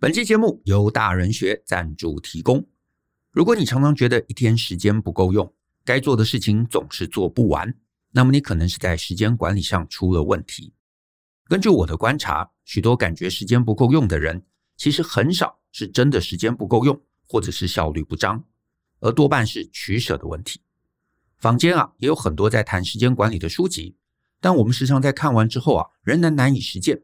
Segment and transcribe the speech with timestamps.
[0.00, 2.66] 本期节目由大人学赞助提供。
[3.30, 7.74] 如果你常常觉得一天时间不够用，该做的事情总是做不完，
[8.10, 10.74] 那么你可能是在时间管理上出了问题。
[11.48, 14.44] 根据我的观察，许多感觉时间不够用的人，
[14.76, 18.44] 其实很少是真的时间不够用，或者是效率不彰，
[19.00, 20.60] 而多半是取舍的问题。
[21.38, 23.96] 坊间啊也有很多在谈时间管理的书籍，
[24.40, 27.02] 但我们时常在看完之后啊，仍然难以实践。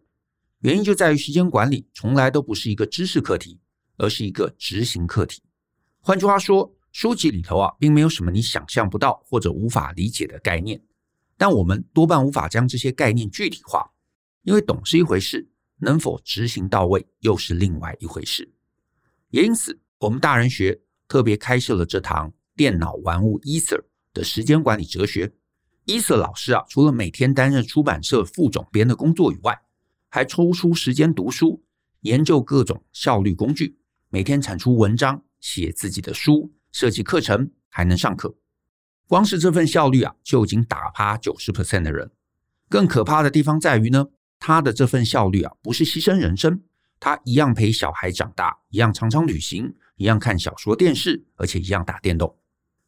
[0.60, 3.58] 原因就在于时间管理从来都不是一个知识课题，
[3.96, 5.42] 而是一个执行课题。
[6.00, 10.82] 换句话说，书籍里头啊，并没有什么你想象不到或者无法理解的概念，
[11.38, 13.90] 但我们多半无法将这些概念具体化，
[14.42, 18.52] 因为懂是一回事，能否执行到位又是另外一回事。
[19.30, 23.82] 也因此，我们大人学特别开设了这堂电脑玩物 Ether
[24.12, 25.32] 的时间管理哲学。
[25.86, 29.58] Ether 老师啊，除了每天担任出版社副总编的工作以外，
[30.10, 31.62] 还抽出时间读书，
[32.00, 33.78] 研究各种效率工具，
[34.08, 36.52] 每天产出文章，写自己的书。
[36.72, 38.36] 设计课程还能上课，
[39.08, 42.10] 光是这份效率啊，就已经打趴九十 percent 的人。
[42.68, 44.06] 更可怕的地方在于呢，
[44.38, 46.62] 他的这份效率啊，不是牺牲人生，
[47.00, 52.36] 他一样陪小孩长大，一样常常旅行，一样看小说电视，而且一样打电动。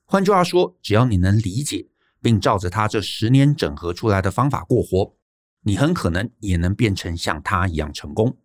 [0.05, 1.89] 换句话说，只要你能理解，
[2.21, 5.17] 并照着他这十年整合出来的方法过活，
[5.63, 8.37] 你很可能也能变成像他一样成功。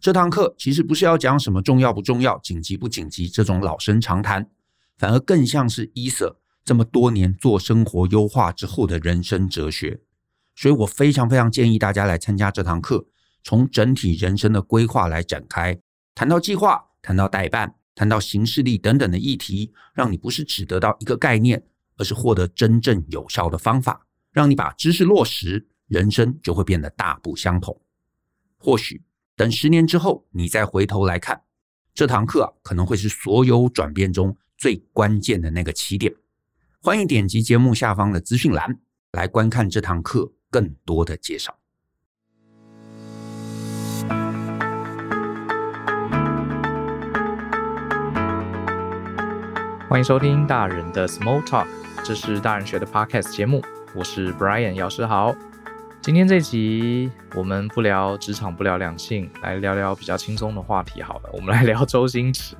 [0.00, 4.50] 这堂课其实不是要讲什么重要不重要、紧急不紧急这种老生常谈。
[4.96, 10.00] 反而更像是伊瑟这么多年做生活优化之后的人生哲学，
[10.54, 13.06] 所以我非常非常建议大家来参加这堂课，
[13.42, 15.80] 从整体人生的规划来展开，
[16.14, 21.64] 谈到计划，谈到待办，谈到行事力等等的议题，让你不是只得到一个概念，
[21.96, 27.80] 而是获得真正有效的方法，让你把知识落实，人生就会变得大不相同。
[28.56, 29.02] 或许
[29.36, 31.42] 等十年之后，你再回头来看
[31.92, 34.36] 这堂课啊，可能会是所有转变中。
[34.56, 36.14] 最关键的那个起点，
[36.80, 38.78] 欢迎点击节目下方的资讯栏
[39.10, 41.58] 来观看这堂课更多的介绍。
[49.88, 51.66] 欢迎收听大人的 Small Talk，
[52.04, 53.60] 这是大人学的 Podcast 节目，
[53.94, 55.34] 我是 Brian 药师豪。
[56.04, 62.54] 今天这集我们不聊职场，不聊两性，来聊聊比较轻松的话题好了，我们来聊周星驰。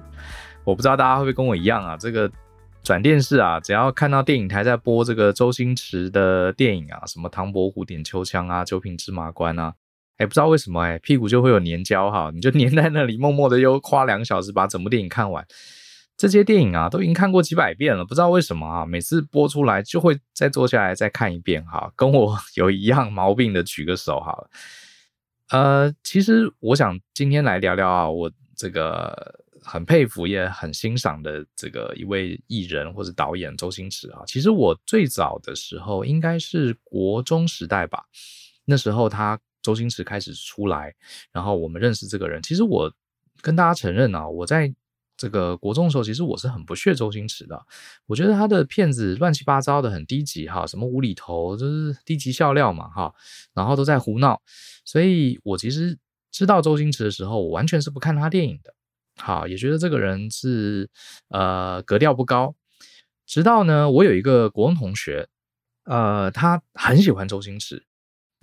[0.64, 1.94] 我不知道大家会不会跟我一样啊？
[1.94, 2.32] 这个
[2.82, 9.74] 转电视啊，只要看到电影台在播这个周星驰的电影啊，什么《唐伯虎点秋香》啊，《九品芝麻官》啊，
[10.16, 15.46] 哎，不知道为什么哎，屁股就会有黏胶哈，你就粘在那里，默默的又花两个小时把整部电影看完。
[16.16, 21.92] 这些电影啊，都已经看过几百遍了，不知道为什么啊，每次播出来就会再坐下来再看一遍哈。
[21.96, 24.50] 跟我有一样毛病的举个手好了。
[25.50, 29.40] 呃，其实我想今天来聊聊啊，我这个。
[29.66, 38.04] 很佩服也很欣赏的这个一位艺人或者导演周星驰啊，其实我最早的时候应该是国中时代吧，
[38.66, 40.94] 那时候他周星驰开始出来，
[41.32, 42.42] 然后我们认识这个人。
[42.42, 42.92] 其实我
[43.40, 44.70] 跟大家承认啊，我在
[45.16, 47.64] 这个国中的时候，其实我是很不屑周星驰的，
[48.06, 53.14] 我觉得他的片子乱七八糟的，很低级哈，什么无厘头就是低级笑料嘛哈，
[53.54, 54.42] 然后都在胡闹，
[54.84, 55.96] 所以我其实
[56.32, 58.74] 知道周星驰的时候，我完全是不看他电影的。
[59.16, 60.90] 好，也觉得这个人是
[61.28, 62.56] 呃格调不高。
[63.24, 65.28] 直到呢，我有一个国中同学，
[65.84, 67.84] 呃，他很喜欢周星驰。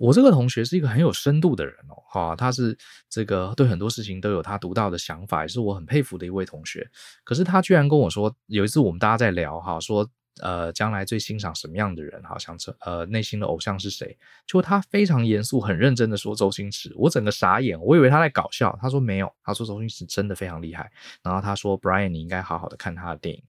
[0.02, 2.76] 我这个同学是一个很有深度的人哦，哈，他是
[3.08, 6.90] 这个对很多事情都有他独到的想法，也是我很佩服的一位同学。
[7.22, 10.08] 可是他居然跟我说，有一次我们大家在聊哈，说。
[10.40, 12.18] 呃，将来最欣赏什么样的人？
[12.24, 14.16] 好像这呃，内心的偶像是谁？
[14.46, 18.74] 就他非常严肃、很认真的说周星驰，我整个傻眼，我以为他在搞笑。
[18.80, 20.90] 他说没有，他说周星驰真的非常厉害。
[21.22, 23.42] 然后他说，Brian，你应该好好的看他的电影。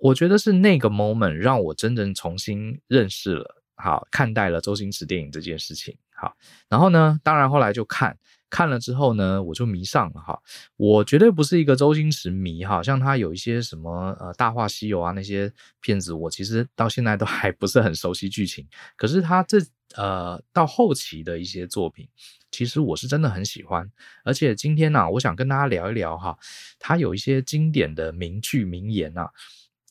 [0.00, 5.96] 我觉得是那个 moment 让我真正重新认识了，好，看待了周星驰电影这件事情。
[6.14, 6.34] 好，
[6.68, 8.18] 然后呢，当然后来就看。
[8.48, 10.40] 看了之后呢，我就迷上了哈。
[10.76, 18.64] 我绝对不是一个周星驰迷哈，像他有一些什么呃《大话西游》啊那些片子，我其实到现在都 还不是很熟悉剧情。
[18.96, 19.58] 可是他这
[19.96, 22.08] 呃到后期的一些作品，
[22.52, 23.90] 其实我是真的很喜欢。
[24.24, 26.38] 而且今天呢、我想跟大家聊一聊哈，
[26.78, 29.28] 他有一些经典的名句名言啊。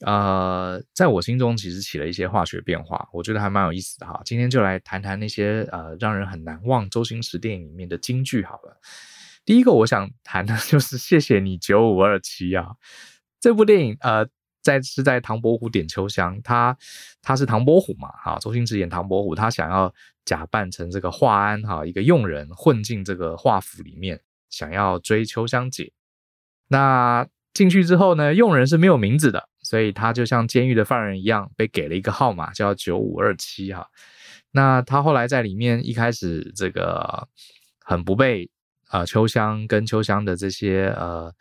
[0.05, 4.21] 呃，在我心中其实起了一些化学变化，我觉得还蛮有意思的哈。
[4.23, 8.79] 今天就来谈谈那些呃让人很难忘周星驰电影里面的金句好了。
[9.43, 12.75] 第一个我想谈的就是 谢谢你九五二七啊，
[13.39, 14.27] 这部电影呃
[14.61, 16.77] 在是在唐伯虎点秋香，他
[17.21, 19.93] 他是唐伯虎嘛哈，周星驰演唐伯虎，他想要
[20.23, 24.21] 假扮成这个华安哈一个佣人混进这个华府里面。
[24.47, 25.91] 想要追秋香姐。
[26.69, 33.87] 那进去之后呢，佣人是没有名字的，所以他就像监狱的犯人一样，被给了一个号码，叫九五二七哈。
[34.51, 37.27] 那他后来在里面一开始这个
[37.79, 38.49] 很不被
[38.91, 41.33] 呃秋香跟秋香的这些呃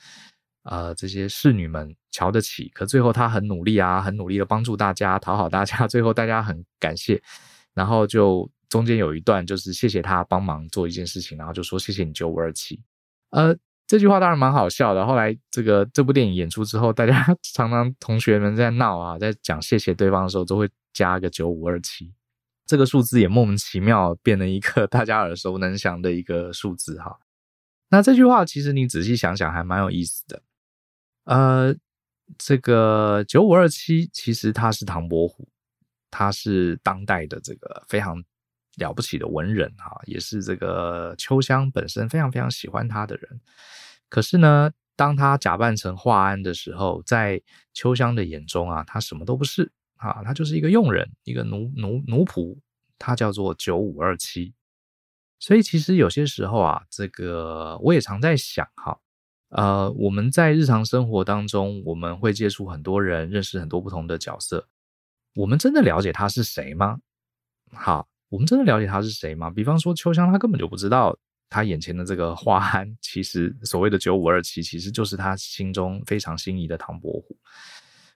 [0.64, 7.22] 呃这些侍女们瞧得起，可最后他很努力啊，很努力的帮助大家，讨好大家， 最后大家很感谢，
[7.74, 12.80] 然后就中间有一段就是谢谢他帮忙做一件事情，然后就说谢谢你九五二七，
[13.30, 13.54] 呃。
[13.94, 15.06] 这句话当然蛮好笑的。
[15.06, 17.24] 后来这个这部电影演出之后，大家
[17.54, 22.12] 常常同学们在闹啊，在讲谢谢对方的时候，都会加个九五二七，
[22.66, 27.20] 这个数字也莫名其妙变了一个大家耳熟能详的一个数字哈。
[27.88, 30.42] 那这句话其实你仔细想想还蛮有意思的。
[31.26, 31.72] 呃，
[32.36, 35.48] 这个九五二七其实他是唐伯虎，
[36.10, 38.20] 他是当代的这个非常
[38.78, 43.40] 了不起的文人哈，也是这个秋香本身非常非常喜欢他的人。
[44.14, 52.56] 可是呢，当他假扮成华安的时候，在秋香的眼中啊，他什么都不是啊，他就是一个佣人，一个奴奴奴仆，
[52.96, 54.54] 他叫做九五二七。
[55.40, 59.00] 所以其实有些时候啊，这个我也常在想哈，
[59.48, 64.68] 呃，我们在日常生活当中，我们会接触很多人，认识很多不同的角色，
[65.34, 67.00] 我们真的了解他是谁吗？
[67.72, 68.06] 好。
[68.28, 69.50] 我们真的了解他是谁吗？
[69.50, 71.16] 比方说秋香，他根本就不知道
[71.48, 77.36] 他眼前的这个花安，其实所谓的九五二七，其实就是他心中非常心仪的唐伯虎。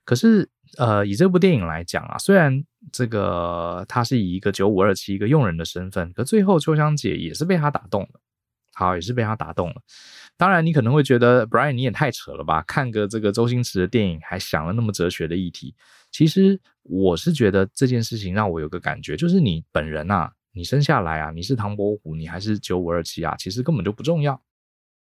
[0.04, 0.48] 可是，
[0.78, 8.20] 呃，以这部电影来讲啊，虽然这个他是以一个九五二七一个佣人的身份，可最后秋香姐也是被他打动了。
[8.74, 9.82] 好，也是被他打动了。
[10.36, 12.62] 当然，你可能会觉得 Brian 你也太扯了吧？
[12.62, 15.74] 看个这个周星驰的电影，还想了那么哲学的议题。
[16.12, 24.42] 其实我是觉得这件事情让我有个感觉，就是你本人啊，你生下来啊，你是唐伯虎，你还是九五二七啊，其实根本就不重要。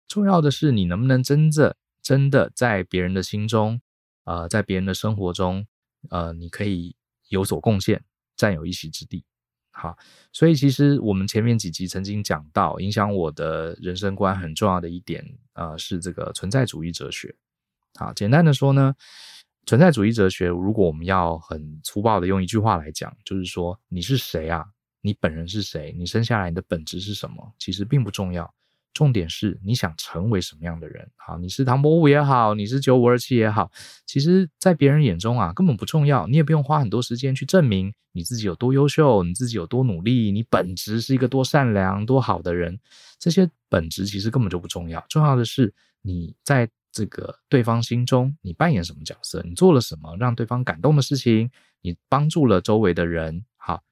[0.08, 3.82] 重要的是你能不能真正真的在别人的心中，
[4.26, 5.66] 呃，在别人的生活中，
[6.12, 6.96] 呃，你可以
[7.30, 8.04] 有所贡献，
[8.36, 9.26] 占有一席之地。
[9.72, 9.98] 好，
[10.32, 17.36] 所以其实我们前面几集曾经讲到，影响我的人生观很重要的一点，呃，是这个存在主义哲学。
[17.96, 18.94] 好，简单的说呢，
[19.66, 24.64] 存在主义哲学，如果我们要很粗暴的用一句话来讲，就是说你是谁啊？
[25.08, 25.96] 你本人是谁？
[25.98, 27.54] 你生下来你的本质是什么？
[27.58, 28.54] 其实并不重要。
[28.94, 31.10] 重点是你想成为什么样的人？
[31.16, 33.72] 好，你是唐伯虎也好，你是九五二七也好，
[34.06, 36.28] 其实，在别人眼中啊，根本不重要。
[36.28, 42.78] 你也不用花很多时间去证明你自己有多优秀，你自己有多努力，你本质是一个多善良、多好的人。
[43.18, 45.06] 这些本质其实根本就不重要。
[45.08, 49.42] 重要的是你在这个对方心中，你扮演什么角色？
[49.48, 51.50] 你做了什么让对方感动的事情？
[51.82, 53.46] 你帮助了周围的人？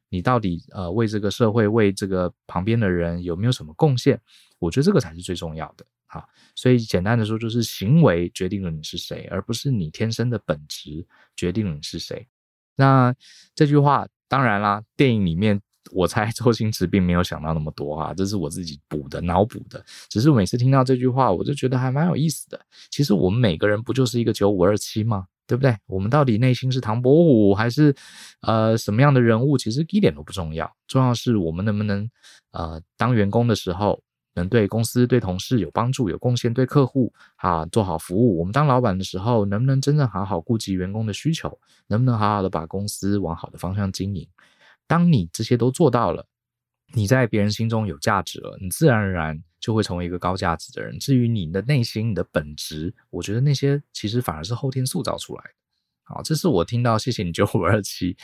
[0.10, 4.19] 你到底呃为这个社会、为这个旁边的人有没有什么贡献？
[4.60, 6.24] 我觉得这个才是最重要的，啊，
[6.56, 11.06] 所以简单的说，就是行为决定了你是谁，而不是你天生的本质
[11.36, 12.28] 决定了你是谁。
[12.78, 13.13] 那
[13.54, 15.62] 这句话当然啦，电影里面
[15.92, 19.84] 我猜 周星驰并没有想到那么多啊，这是我自己补的、脑补的。
[20.10, 22.60] 只是每次听到这句话，我就觉得还蛮有意思的。
[22.90, 25.28] 其实我们每个人不就是一个九五二七吗？
[25.47, 25.75] 对不对？
[25.86, 27.95] 我们到底内心是唐伯虎还是
[28.42, 29.57] 呃什么样的人物？
[29.57, 32.09] 其实一点都不重要，重要是我们能不能
[32.51, 34.01] 呃当员工的时候。
[34.38, 38.38] 能对公司、对同事有帮助、有贡献，对客户啊做好服务。
[38.38, 41.58] 我们当老板的时候，能不能真正好好顾及员工的需求？
[41.88, 44.27] 能不能好好的把公司往好的方向经营？
[44.88, 46.27] 当你这些都做到了，
[46.96, 50.98] 你在别人心中有价值了，你自然而然就会成为一个高价值的人。
[50.98, 55.50] 至于你的内心、你的本质，我觉得那些其实反而是后天塑造出来的。
[56.04, 58.16] 好，这是我听到“谢谢你九五二七”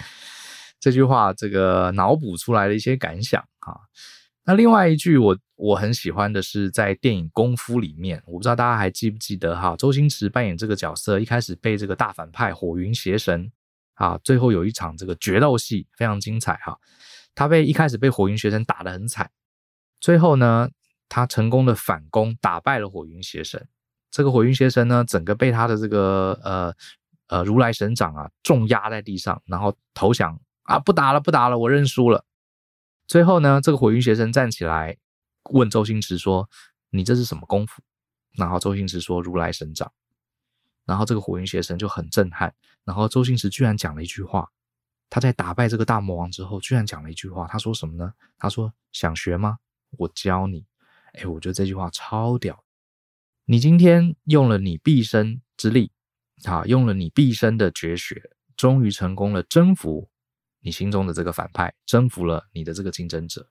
[0.80, 3.75] 这句话，这个脑补出来的一些感想啊。
[4.44, 13.51] 那另外一句我我很喜欢的是在电影《功夫》里面，我不知道大家还记不记得哈，周星驰扮演这个角色，一开始被这个大反派火云邪神
[13.94, 16.75] 啊，最后有一场这个决斗戏非常精彩哈，
[17.35, 19.31] 他被一开始被火云邪神打得很惨，
[20.00, 20.69] 最后呢，
[21.09, 23.67] 他成功的反攻打败了火云邪神，
[24.09, 26.73] 这个火云邪神呢，整个被他的这个呃
[27.27, 32.25] 呃如来神掌啊重压在地上，然后投降啊，不打了不打了，我认输了。
[33.07, 34.97] 最后呢，这个火云邪神站起来
[35.51, 36.50] 问周星驰说
[36.91, 37.81] ：“你这是什么功夫？”
[38.38, 39.91] 然后周星驰说：“如来神掌。”
[40.85, 42.53] 然后这个火云邪神就很震撼。
[42.85, 44.50] 然后周星驰居然讲了一句话：
[45.12, 47.46] 他在打败这个大魔王之后，居然讲了一句话。
[47.46, 48.13] 他说什么呢？
[48.38, 49.58] 他说：“想学吗？
[49.98, 50.65] 我教你。”
[51.13, 52.63] 哎，我觉得这句话超屌。
[53.44, 55.91] 你今天用了你毕生之力，
[56.46, 60.10] 啊，用了你毕生的绝学，终于成功了，征服。
[60.62, 63.50] 你心中的这个反派征服了你的这个竞争者，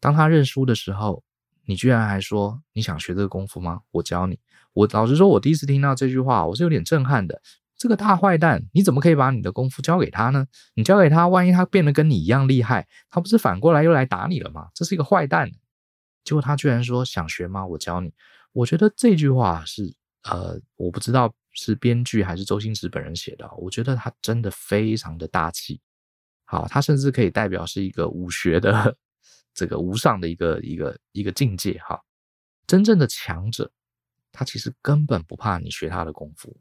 [0.00, 1.24] 当他认输的时候，
[1.64, 3.80] 你居然还说你想学这个功夫吗？
[3.92, 4.38] 我教你。
[4.74, 7.40] 我老实说，我第一次听到这句话，我是有点震撼的。
[7.78, 10.44] 这个大坏蛋，你怎么可以把你的功夫教给他呢？
[10.74, 14.68] 你教给他，万一他变得跟你一样厉害，他不是反过来又来打你了吗？
[14.74, 15.48] 这是一个坏蛋。
[16.24, 17.64] 结果他居然说想学吗？
[17.64, 18.12] 我教你。
[18.52, 19.94] 我觉得这句话是
[20.24, 23.48] 呃，我不知道是编剧还是周星驰本人写的。
[23.56, 25.80] 我觉得他真的非常的大气。
[26.44, 28.96] 好，他甚至可以代表是一个武学的
[29.54, 31.78] 这个无上的一个一个一个境界。
[31.86, 32.02] 哈，
[32.66, 33.70] 真正的强者，
[34.32, 36.58] 他其实根本不怕你学他的功夫。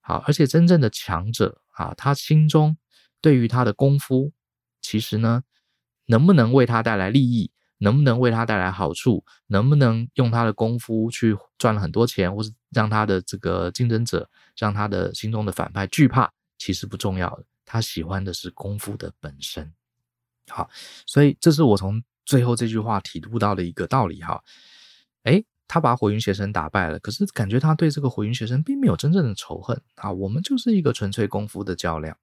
[0.00, 2.76] 好，而且真正的强者啊，他心中
[3.20, 4.32] 对于他的功夫，
[4.80, 5.42] 其实呢，
[6.06, 17.44] 能不能为他带来利益，能不能为他带来好处，能不能用他的功夫去赚了很多钱，或是让他的这个竞争者，让他的心中的反派惧怕，其实不重要的。
[17.64, 19.72] 他喜欢的是功夫的本身。
[20.48, 20.70] 好，
[21.06, 24.42] 所以这是我从最后这句话体悟到的一个道理哈。
[25.24, 30.10] 诶他把火云邪神打败了，可是感觉他对这个火云邪神并没有真正的仇恨啊。
[30.10, 32.16] 我们就是一个纯粹功夫的较量。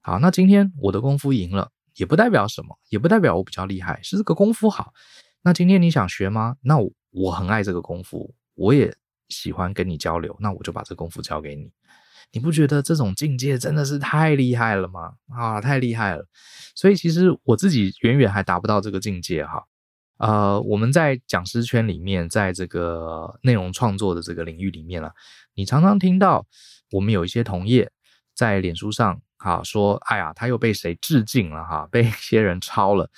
[0.00, 4.94] 好，那今天我的功夫赢了，也不代表什么，也不代表我比较厉害，是这个功夫好。
[5.42, 6.56] 那今天你想学吗？
[6.62, 6.78] 那
[7.10, 8.96] 我，很爱这个功夫，我也
[9.28, 11.70] 喜欢跟你交流，那我就把这功夫教给你。
[12.30, 15.14] 你不觉得这种境界真的是太厉害了吗？
[15.34, 16.26] 啊，太厉害了。
[16.74, 19.64] 所以其实我自己远远还达不到这个境界哈。
[20.18, 25.12] 呃，我们在讲师圈里面，在这个内容创作的这个领域里面啊，
[25.54, 26.46] 你常常听到
[26.90, 27.90] 我们有一些同业
[28.34, 33.10] 在脸书上哈说，哎呀，他又被谁致敬了哈，被一些人抄了。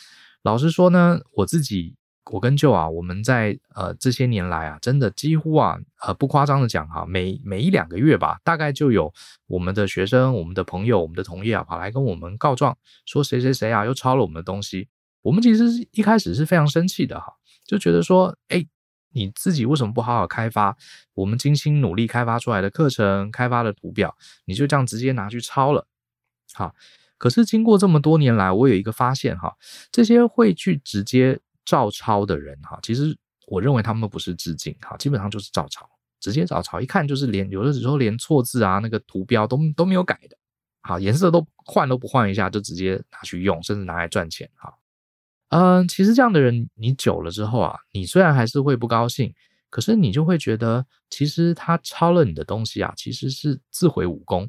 [0.43, 1.97] 老实说呢，我自己
[2.31, 9.13] 我跟舅啊，我们在呃这些年来啊，真的几乎啊，呃不夸张的讲哈，每每一两个月吧，大概就有
[9.47, 12.77] 我们的学生、我们的朋友、我们的同业啊，跑来跟我们告状，
[13.07, 14.89] 说谁谁谁啊又抄了我们的东西。
[15.23, 17.33] 我们其实一开始是非常生气的哈，
[17.65, 18.67] 就觉得说，哎，
[19.13, 20.77] 你自己为什么不好好开发
[21.15, 25.87] 我们精心努力开发出来的课程、开发的图表，你就这样直接拿去抄了？
[26.55, 26.75] 好，
[27.19, 29.55] 可是经过这么多年来，我有一个发现哈，
[29.93, 40.37] 这些会去直接照抄的人哈，其实我认为他们不是致敬哈，基本上就是照抄，直接照抄，一看就是连有的时候连错字啊，那个图标都都没有改的，
[40.81, 44.73] 好，颜色都换都不换一下就直接拿去用，甚至拿来赚钱哈。
[45.51, 49.35] 嗯，其实这样的人，你久了之后啊，你虽然还是会不高兴，
[49.69, 54.49] 可是你就会觉得，其实他抄了你的东西啊，其实是自毁武功。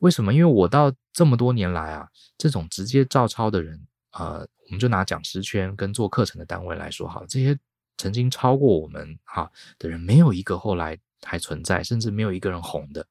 [0.00, 0.32] 为什么？
[0.32, 2.06] 因为我到这么多年来啊，
[2.38, 3.80] 这种直接照抄的人，
[4.12, 7.58] 呃，我们就拿讲师圈跟做课程的单位来说，好，这些
[7.96, 13.06] 曾经抄过我们哈的人，没有一个后来还存在，甚至没有一个人红的。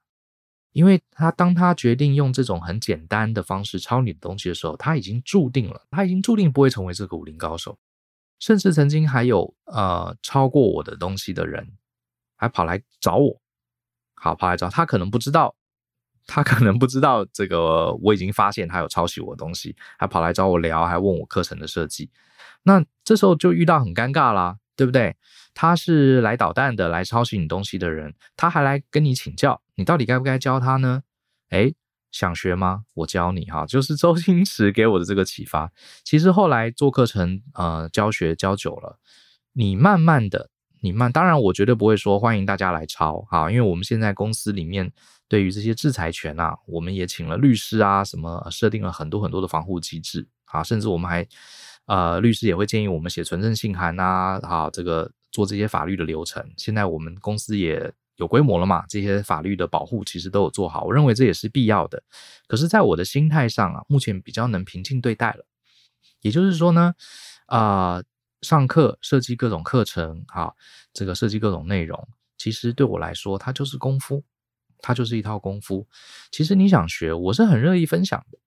[0.79, 7.77] 因为他当他决定用这种很简单的方式抄你的东西的时候，他已经注定了，他已经注定不会成为这个武林高手。
[8.39, 11.73] 甚至曾经还有呃抄过我的东西的人，
[12.37, 13.41] 还跑来找我，
[14.15, 15.53] 好，跑来找他，可能不知道，
[16.25, 22.09] 他可能不知道这个我已经发现他有抄袭我的东西，还跑来找我聊，还问我课程的设计。
[22.63, 25.17] 那这时候就遇到很尴尬啦，对不对？
[25.53, 29.61] 他是来捣蛋的，来抄袭你东西的人，他还来跟你请教。
[29.79, 31.03] 你到底该不该教他呢？
[31.51, 31.73] 诶，
[32.11, 32.83] 想学吗？
[32.95, 35.71] 我教你哈，就是周星驰给我的这个启发。
[36.03, 38.99] 其实后来做课程，呃，教学教久了，
[39.53, 40.49] 你慢慢的，
[40.81, 44.91] 你慢，当然我绝对不会说欢迎大家来抄哈，因为我们现在公司里面
[45.29, 51.25] 对于这些制裁权啊，我们也请了律师啊，什么设定了很多很多的防护机制啊，甚至我们还，
[51.85, 56.45] 呃，律师也会建议我们写存证信函呐，啊，这个做这些法律的流程。
[56.57, 57.93] 现在我们公司也。
[58.19, 58.85] 有规模了嘛？
[58.87, 62.03] 这些法律的保护其实都有做好，我认为这也是必要的。
[62.47, 65.45] 可是，在我的心态上啊，目前比较能平静对待了。
[66.21, 66.93] 也就是说呢，
[67.45, 68.03] 啊、
[68.41, 70.51] 上课设计各种课程，啊，
[70.93, 72.07] 这个设计各种内容，
[72.37, 74.21] 其实对我来说，它就是功夫，
[74.79, 75.87] 它就是一套功夫。
[76.29, 78.37] 其实你想学，我是很乐意分享的，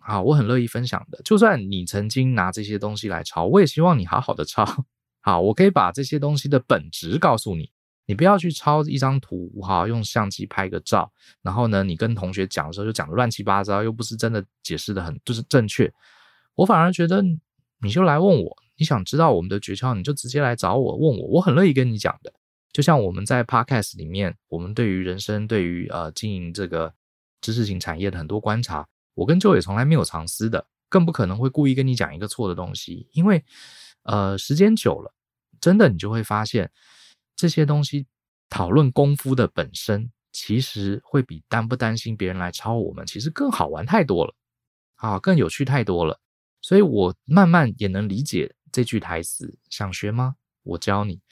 [0.00, 1.20] 啊，我很乐意分享的。
[1.24, 4.66] 就算你曾经拿这些东西来抄，我也希望你好好的抄，
[5.22, 7.70] 好，我可以把这些东西的本质告诉你。
[8.10, 11.08] 你不要去抄一张图哈，用相机拍个照，
[11.42, 15.88] 然后呢，你跟同学讲的时候就讲的乱七八糟，又不是真的解释的很就是正确。
[16.56, 17.22] 我反而觉得
[17.80, 22.32] 你就来问我，你想知道我们的诀窍，你就直接来找我问我，我很乐意跟你讲的。
[22.72, 26.92] 就像我们在 Podcast 里面，我们对于人生、对于呃经营这个
[27.40, 33.44] 知识型产业的很多观察，我跟 Joe 也从来没有藏私的，更不可能会故意跟你讲一个错的东西，因为
[34.02, 35.14] 呃时间久了，
[35.60, 36.72] 真的你就会发现。
[37.40, 38.06] 这些东西
[38.50, 44.34] 讨论功夫的本身，其实会比担不担心别人来抄我们，其实更好玩太多了，
[44.96, 46.20] 啊，更有趣太多了。
[46.60, 50.34] 所以我慢慢也能理解这句台词：想学吗？
[50.64, 51.22] 我教你。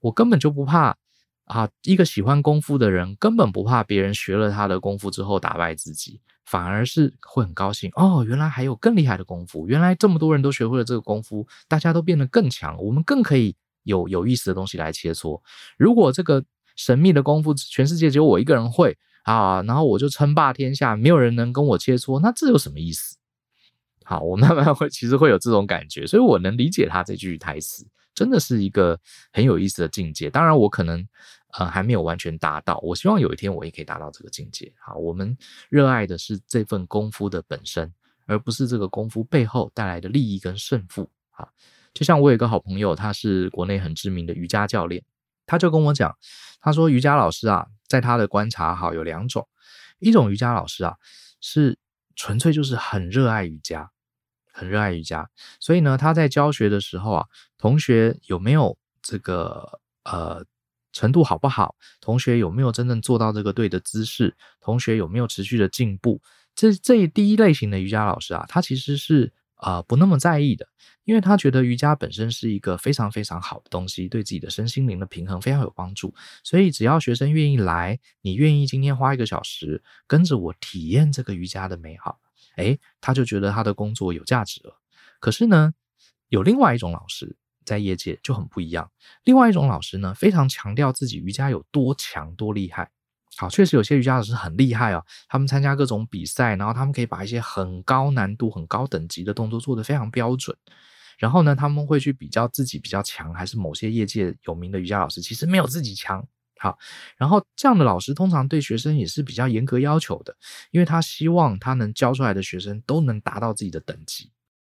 [0.00, 0.96] 我根本就不怕
[1.44, 1.68] 啊！
[1.82, 8.24] 一个喜欢功夫的人，根本不怕别人学了他的功夫之后打败自己，反而是会很高兴哦。
[8.26, 15.40] 原来还有更厉害的功夫，原来这么多人都学会了这个功夫，大家都变得更强，我们更可以有有意思的东西来切磋。
[15.76, 16.44] 如果这个
[16.76, 23.16] 神秘的功夫全世界只有我一个人会啊，然后我就称霸天下，没有人能跟我切磋，那这有什么意思？
[24.04, 28.98] 好，我慢慢会其实会有这种感觉，所以我能理解他这句台词，真的是一个
[29.32, 30.28] 很有意思的境界。
[30.28, 31.06] 当然，我可能
[31.56, 34.72] 呃还没有完全达到，我希望有一天我也可以达到这个境界。
[34.84, 35.36] 好，我们
[35.70, 37.92] 热爱的是这份功夫的本身，
[38.26, 41.08] 而不是这个功夫背后带来的利益跟胜负。
[41.30, 41.48] 好，
[41.94, 45.02] 就像我有一个好朋友，他是国内很知名的瑜伽教练，
[45.46, 46.16] 他就跟我讲，
[46.60, 49.48] 他说瑜伽老师啊，在他的观察哈有两种，
[49.98, 50.96] 一种瑜伽老师啊
[51.40, 51.78] 是
[52.16, 53.90] 纯粹就是很热爱瑜伽。
[54.54, 55.30] 很热爱瑜伽，
[55.60, 60.44] 所以呢，他在教学的时候啊，同学有没有这个呃
[60.92, 61.74] 程度好不好？
[62.02, 64.36] 同学有没有真正做到这个对的姿势？
[64.60, 66.20] 同学有没有持续的进步？
[66.54, 70.68] 这这第一类型的瑜伽老师啊，他其实是呃不那么在意的，
[71.04, 76.14] 因为他觉得瑜伽本身是一个非常非常好的东西，对自己的身心灵的平衡非常有帮助。
[76.44, 82.20] 所以只要学生愿意来，你愿意今天花一个小时跟着我体验这个瑜伽的美好。
[82.56, 84.78] 诶，他就觉得他的工作有价值了。
[85.20, 85.72] 可是呢，
[86.28, 88.90] 有另外一种老师在业界就很不一样。
[89.24, 92.90] 另外一种老师呢，非常强调自己瑜伽有多强、多厉害。
[93.36, 100.56] 好，确实有些瑜伽老师很厉害哦，他们参加各种比赛，然后他们可以把一些很高难度、很高等级的动作做得非常标准。
[101.18, 106.24] 然后呢，他们会去比较自己比较强，还是某些业界有名的瑜伽老师其实没有自己强。
[106.58, 106.78] 好，
[107.16, 110.36] 然后这样的老师通常对学生也是比较严格要求的，
[110.70, 114.30] 因为他希望他能教出来的学生都能达到自己的等级。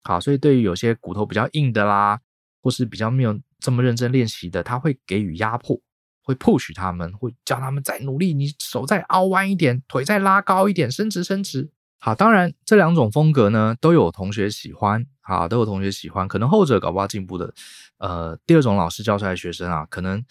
[0.05, 2.21] 好，所以对于有些骨头比较硬的啦，
[2.61, 5.81] 或是比较没有这么认真练习的，他会给予压迫，
[6.23, 11.71] 会 push 他们，会叫他们再努力，你手再凹弯一点，腿再拉高一点，伸直伸直。
[11.99, 17.53] 好，当然这两种风格呢都有同学喜欢，啊，都有同学喜欢，可能后者搞不好进步的，
[17.99, 20.25] 呃，第二种老师教出来的学生啊，可能。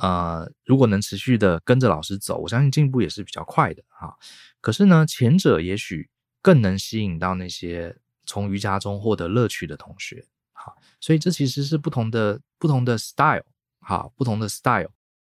[0.00, 4.16] 呃，如果能持续的跟着老师走，我相信进步也是比较快的哈。
[4.60, 6.08] 可是呢，前者也许
[6.40, 13.42] 更能吸引到那些从瑜伽中获得乐趣的同学，好，所以这其实是不同的不同的 style，
[13.80, 14.88] 好，不同的 style。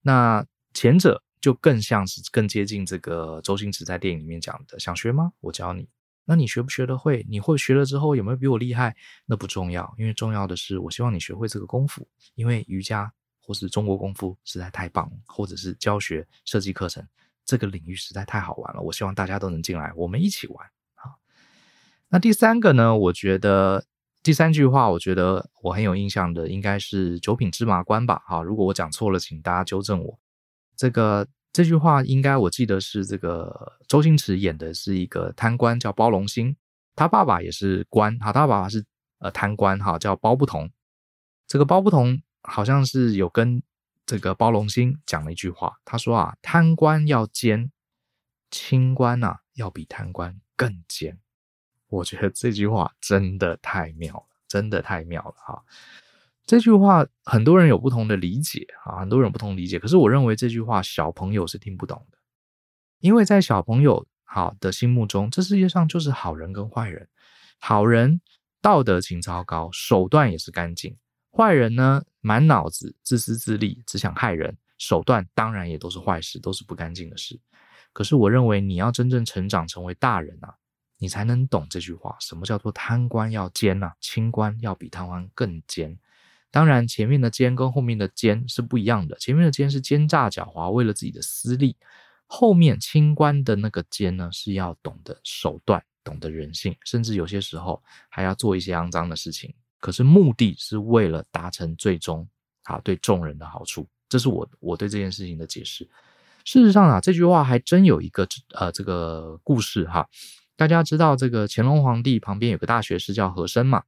[0.02, 5.32] 那前者就更像是更接近这个周星驰在电影里面讲的，想学吗？
[5.40, 5.88] 我教你。
[6.24, 7.26] 那你学不学得会？
[7.28, 8.94] 你会学了之后有没有比我厉害？
[9.26, 13.12] 那不重要，因为重要的是我希望你学会这个功夫，因为瑜伽。
[13.44, 17.04] 或是中国功夫实在太棒，或者是教学设计课程
[17.44, 18.80] 这个领域实在太好玩了。
[18.80, 20.70] 我希望大家都能进来，我们一起玩。
[20.94, 21.18] 好，
[22.08, 22.96] 那第三个呢？
[22.96, 23.84] 我觉得
[24.22, 28.22] 第三句话，我觉得我很有印象的，应该是九品芝麻官吧。
[28.26, 30.18] 哈，如果我讲错了，请大家纠正我。
[30.76, 36.56] 这个这句话应该我记得是这个周星驰演的是一个贪官叫包龙星，
[36.94, 38.84] 他爸爸也是官，哈，他爸爸是
[39.18, 40.70] 呃贪官，哈，叫包不同。
[41.46, 42.22] 这个包不同。
[42.44, 43.62] 好像是有跟
[44.04, 47.70] 这个包龙星讲了一句话，他说啊，贪官要奸，
[48.50, 51.20] 清官啊要比贪官更奸。
[51.92, 55.62] 我觉得这句话真的太妙了，真的太妙了哈。
[56.46, 59.78] 这句话很多人有不同的理解啊，很多人不同理解。
[59.78, 62.18] 可是我认为这句话小朋友是听不懂的，
[63.00, 67.06] 因为在小朋友好的心目中，这世界上就是好人跟坏人，
[67.58, 68.20] 好人
[68.60, 70.96] 道德情操高，手段也是干净。
[71.30, 77.38] 坏人呢，满脑子自私自利，只想害人，手段当然也都是坏事，都是不干净的事。
[77.92, 80.54] 可是我认为，你要真正成长成为大人啊，
[81.02, 83.92] 你才能懂这句话：什么叫做贪官要奸啊？
[84.00, 85.98] 清官要比贪官更奸。
[86.48, 89.16] 当然，前面的奸跟后面的奸是不一样的。
[89.16, 91.74] 前面的奸是奸诈狡猾，为了自己的私利；
[92.26, 99.52] 后面清官的那个奸呢，是要懂得手段，懂得人性，甚至有些时候还要做一些肮脏的事情。
[99.80, 102.24] 可是目的是为了达成最终
[102.62, 105.82] 啊对众人的好处，这是我我对这件事情的解释。
[106.44, 110.08] 事实上啊，这句话还真有一个呃这个故事哈。
[110.62, 113.82] 大家知道这个乾隆皇帝旁边有个大学士叫和珅嘛？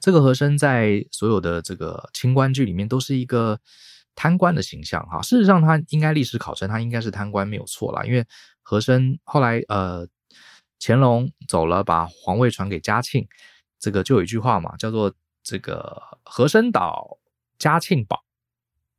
[0.00, 3.60] 这个和珅在所有的这个清官剧里面都是一个
[4.14, 5.20] 贪官的形象哈。
[5.20, 8.24] 事实上，他应该历史考证，他应该是贪官没有错啦，因为
[8.62, 10.08] 和珅后来呃
[10.80, 13.28] 乾隆走了，把皇位传给嘉庆。
[13.78, 15.12] 这个就有一句话嘛，叫做
[15.44, 17.18] “这个和珅倒，
[17.58, 18.24] 嘉庆保”，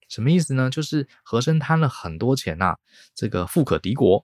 [0.10, 0.69] 什么意思呢？
[0.69, 2.75] 就是和珅贪了很多钱呐、
[3.15, 4.23] 这个富可敌国。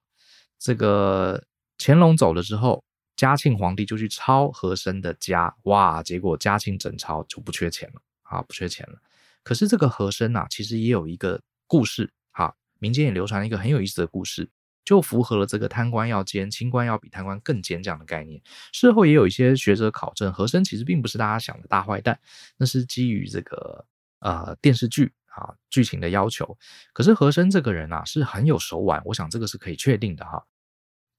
[0.59, 1.43] 这个
[1.79, 2.83] 乾隆走了之后，
[3.15, 8.99] 嘉庆皇帝就去抄和珅的家，哇，结果嘉庆整朝就不缺钱了啊，不缺钱了。
[9.43, 14.49] 可是这个和珅呐，其实也有一个故事，哈，民间也流传一个很有意思的故事，
[14.83, 18.41] 就符合了这个贪官要奸，清官要比贪官更奸这样的概念。
[18.73, 22.19] 事后也有一些学者考证，和珅其实并不是大家想的大坏蛋，
[22.57, 23.85] 那是基于这个
[24.19, 26.57] 呃电视剧啊剧情的要求。
[26.93, 30.45] 可是和珅这个人啊是很有手腕，我想这个是可以确定的哈。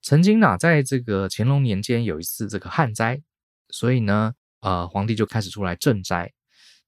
[0.03, 3.23] 曾经呢，在这个乾隆年间有一次这个旱灾，
[3.69, 6.33] 所以呢，呃，皇帝就开始出来赈灾，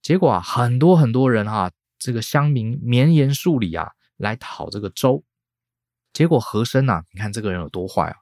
[0.00, 5.22] 结果啊，很多很多人哈、啊，这个乡民绵延数里啊，来讨这个粥，
[6.12, 8.16] 结果和珅呐，你看这个人有多坏啊，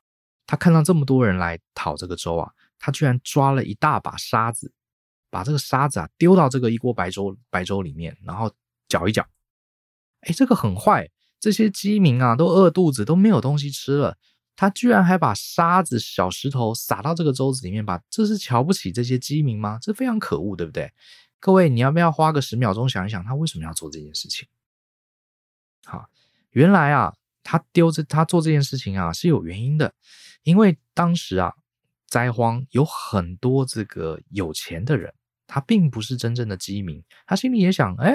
[0.45, 4.73] 他看到这么多人来讨这个粥啊，他居然抓了一大把沙子，
[5.31, 8.53] 把这个沙子啊丢到这个一锅白粥白粥里面，然后
[8.89, 9.25] 搅一搅，
[10.23, 14.19] 哎，这个很坏，这些饥民啊都饿肚子，都没有东西吃了。
[14.61, 19.79] 他居然还把沙子、小石头撒到这个粥子里面吧，这是瞧不起这些饥民吗？
[19.81, 20.93] 这非常可恶，对不对？
[21.39, 24.47] 各位，你要不要花个十秒钟想一想，他为什么要做这件事情？
[25.87, 26.11] 好，
[26.51, 29.95] 原来啊，他丢这他做这件事情啊是有原因的，
[30.43, 31.55] 因为当时啊
[32.07, 35.15] 灾荒有很多这个有钱的人，
[35.47, 38.15] 他并不是真正的饥民，他心里也想，哎，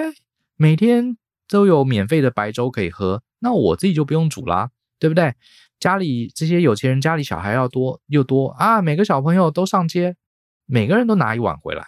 [0.57, 5.33] 每天都有免费的白粥可以喝，那我自己就不用煮啦，对不对？
[5.79, 10.15] 家里这些有钱人家里小孩要多又多啊，每个小朋友都上街，
[10.65, 11.85] 每个人都拿一碗回来。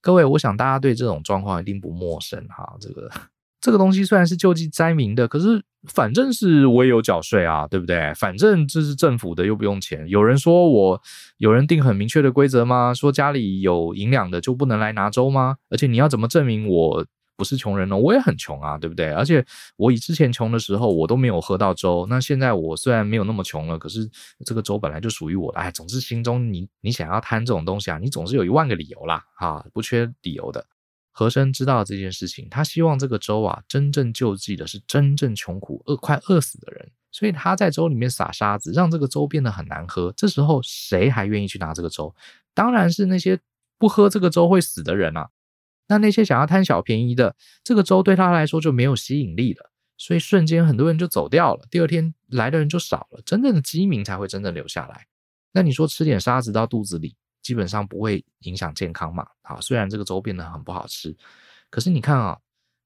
[0.00, 2.76] 各位，我想大家对这种状况一定不陌生哈。
[2.80, 3.10] 这个
[3.60, 8.14] 这个东西虽然是救济灾民的，可是反正是我也有缴税啊，对不对？
[8.14, 10.08] 反正这是政府的，又不用钱。
[10.08, 11.02] 有人说我
[11.38, 12.94] 有人定很明确的规则吗？
[12.94, 15.56] 说家里有银两的就不能来拿粥吗？
[15.70, 17.04] 而且你要怎么证明我？
[17.38, 19.12] 不是穷人呢，我也很穷啊，对不对？
[19.12, 19.46] 而且
[19.76, 22.04] 我以之前穷的时候，我都没有喝到粥。
[22.10, 24.10] 那现在我虽然没有那么穷了，可是
[24.44, 25.60] 这个粥本来就属于我的。
[25.60, 30.66] 哎，总之心中你你想要贪这种东西啊，你总是有一万个理由啦，哈，不缺理由的。
[31.12, 40.12] 和珅知道这件事情，他希望这个粥啊，真正救济的是真正穷苦饿快饿死的人，所以他在粥里面撒沙子，让这个粥变得很难喝。
[40.16, 42.12] 这时候谁还愿意去拿这个粥？
[42.52, 43.38] 当然是那些
[43.78, 45.28] 不喝这个粥会死的人啊。
[45.88, 51.66] 那那些想要贪小便宜的，这个粥对他来说就没有吸引力了，所以瞬间很多人就走掉了。
[51.70, 55.06] 第二天来的人就少了，真正的饥民才会真正留下来。
[55.52, 59.26] 那你说吃点沙子到肚子里，基本上不会影响健康嘛？
[59.42, 61.16] 好，虽然这个粥变得很不好吃，
[61.70, 62.38] 可是你看啊，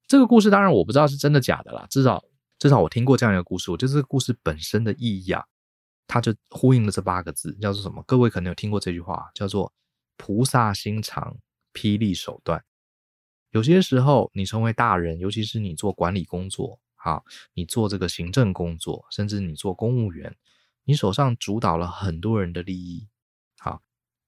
[0.07, 2.25] 这个故事当然我不知道是真的假的啦，至少
[2.61, 5.45] 至少我听过这样一个故事，我觉得这个故事本身的意义啊，
[6.07, 8.01] 它就呼应了这八个字，叫做什么？
[8.07, 9.73] 各位可能有听过这句话，叫做
[10.17, 11.37] “菩萨心肠，
[11.75, 12.63] 霹雳手段”。
[13.53, 20.35] 有些时候，你成为大人，尤其是你做管理工作，好，你做这个行政工作，甚至你做公务员，
[20.85, 23.07] 你手上主导了很多人的利益，
[23.59, 23.83] 好，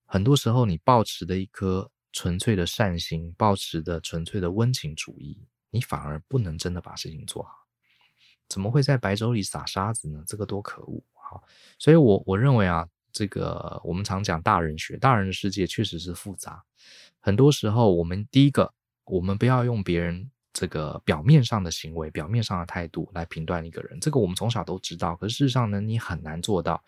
[0.04, 7.66] 很多时候你抱持的一颗纯粹的善心，抱持的纯粹的温情主义，你反而不能真的把事情做好，
[8.46, 10.22] 怎么会在白粥里撒沙子呢？
[10.26, 11.02] 这个多可恶！
[11.14, 11.42] 好，
[11.78, 16.62] 所以我我认为啊，这个我们常讲大人学，大人的世界确实是复杂，
[17.20, 18.74] 很多时候我们第一个。
[19.04, 25.16] 我们不要用别人这个表面上的行为、表面上的态度来评断一个人，这个我们从小都知道。
[25.16, 26.82] 可是事实上呢，你很难做到，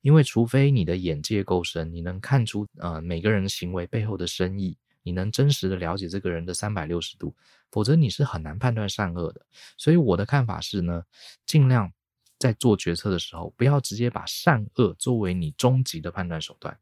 [0.00, 7.34] 因为除非你的眼界够深，你能看出呃每个人的行为背后的深意，你能真实的了解这个人的三百六十度，
[7.70, 9.44] 否则你是很难判断善恶的。
[9.76, 11.02] 所以我的看法是呢，
[11.44, 11.92] 尽量
[12.38, 16.78] 在做决策的时候，不要直接把善恶作为你终极的判断手段，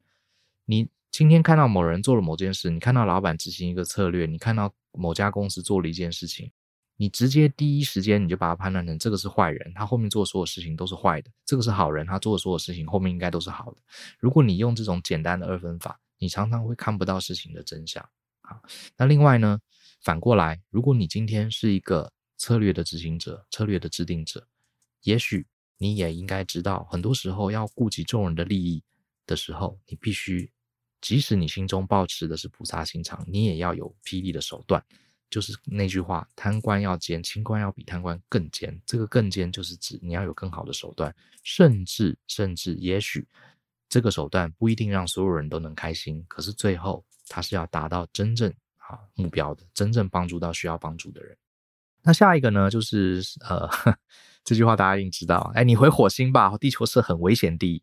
[0.65, 0.89] 你。
[1.17, 6.53] 今天看到某人做了某件事，你看到老板执行一个策略，你看到某家公司做了一件事情，
[6.99, 13.79] 你直接第一时间你就把它判断成这个是坏人，他后面做所有事情都是坏的；这个是好人，他做的所有事情后面应该都是好的。
[14.19, 18.07] 如果你用这种简单的二分法，你常常会看不到事情的真相。
[18.43, 18.61] 好，
[18.99, 19.59] 那另外呢，
[20.03, 24.47] 反过来，如果你今天是一个策略的执行者、策略的制定者，
[25.01, 25.47] 也许
[25.79, 28.85] 你也应该知道，很多时候要顾及众人的利益
[29.25, 30.53] 的时候，你必须。
[31.01, 34.85] 即使你心中抱持的是菩萨心肠，你也要有霹雳的手段。
[35.29, 38.81] 就是那句话：贪官要奸，清官要比贪官更奸。
[38.87, 43.27] 这个更奸，就是指你要有更好的手段，甚至甚至，也许
[43.89, 51.37] 这个手段不一定让所有人都能开心，可是最后它是要达到真正啊目标的，真正帮助到需要帮助的人。
[52.03, 53.69] 那下一个呢，就是呃，
[54.45, 55.51] 这句话大家一定知道。
[55.57, 57.83] 哎，你回火星吧，地球是很危险的。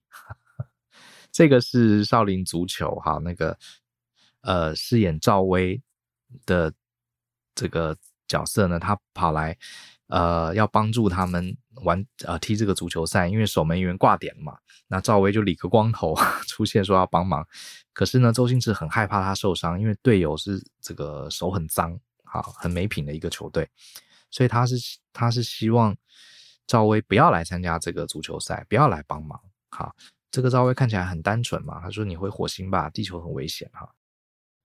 [1.34, 3.58] 这个是少林足球哈，那个
[4.42, 5.82] 呃饰演赵薇
[6.46, 6.72] 的
[7.56, 9.58] 这个角色呢，他跑来
[10.08, 14.56] 呃要帮助他们玩呃踢这个足球赛，因为守门员挂点嘛，
[14.88, 16.16] 那赵薇就理个光头
[16.48, 17.46] 出现说要帮忙，
[17.94, 23.68] 可是呢，周星驰很害怕他受伤，因为队友是这个手很脏好，很没品的一个球队，
[24.30, 24.76] 所以他是
[25.12, 25.96] 他是希望
[26.68, 29.40] 赵薇不要来参加这个足球赛，不要来帮忙。
[29.70, 29.96] 好，
[30.34, 33.88] 这个赵薇看起来很单纯嘛，他说你回火星吧，地球很危险哈。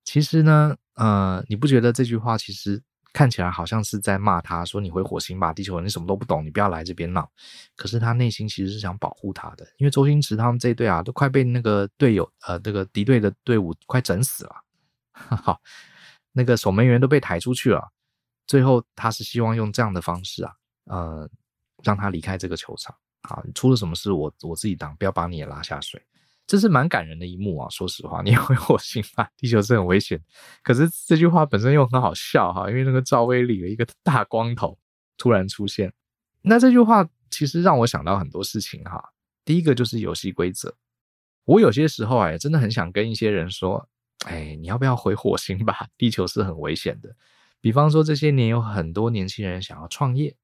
[0.04, 2.82] 其实呢，呃，你不觉得这句话其实？
[3.14, 7.28] 看起来好像是在骂他，说你回火星吧，地球人你什么都不懂，你不要来这边闹。
[7.74, 14.54] 可是他内心其实是想保护他的，因为周星驰他们这一队啊，都快被那个队友呃，这个敌对的队伍快整死了。
[15.14, 15.58] 好，
[16.32, 17.88] 那个守门员都被抬出去了。
[18.46, 20.52] 最后他是希望用这样的方式啊，
[20.84, 21.28] 呃，
[21.82, 22.94] 让他离开这个球场。
[23.28, 26.00] 好，出了什么事我我自己挡，不要把你也拉下水。
[26.46, 27.68] 这是蛮感人的一幕啊！
[27.68, 30.18] 说实话，你回火星吧，地球是很危险。
[30.62, 34.78] 可是这句话本身又很好笑哈，因为那个赵薇理了一个大光头
[35.18, 35.92] 突然出现。
[36.40, 39.10] 那这句话其实让我想到很多事情哈。
[39.44, 40.74] 第一个就是游戏规则。
[41.44, 43.86] 我有些时候哎，真的很想跟一些人说，
[44.24, 45.86] 哎，你要不要回火星吧？
[45.98, 47.14] 地球是很危险的。
[47.60, 50.34] 比方说这些年有很多年轻人想要创业，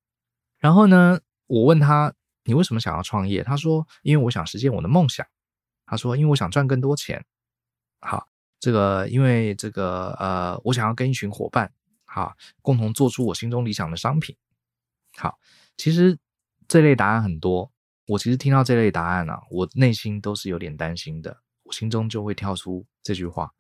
[0.59, 2.13] 然后呢，我问他，
[2.45, 3.43] 你为什么想要创业？
[3.43, 5.27] 他说，因为我想实现我的梦想。
[5.87, 7.23] 他说：“因为我想赚更多钱，
[8.01, 8.27] 好，
[8.59, 11.71] 这个因为这个呃，我想要跟一群伙伴，
[12.07, 14.35] 好，共同做出我心中理想的商品。
[15.19, 15.39] 好，
[15.77, 16.19] 其实
[16.67, 17.71] 这类答案很多。
[18.07, 21.43] 我其实听到这类答案啊，我内心都是有点担心的。
[21.65, 23.53] 我心中就会跳出这句话：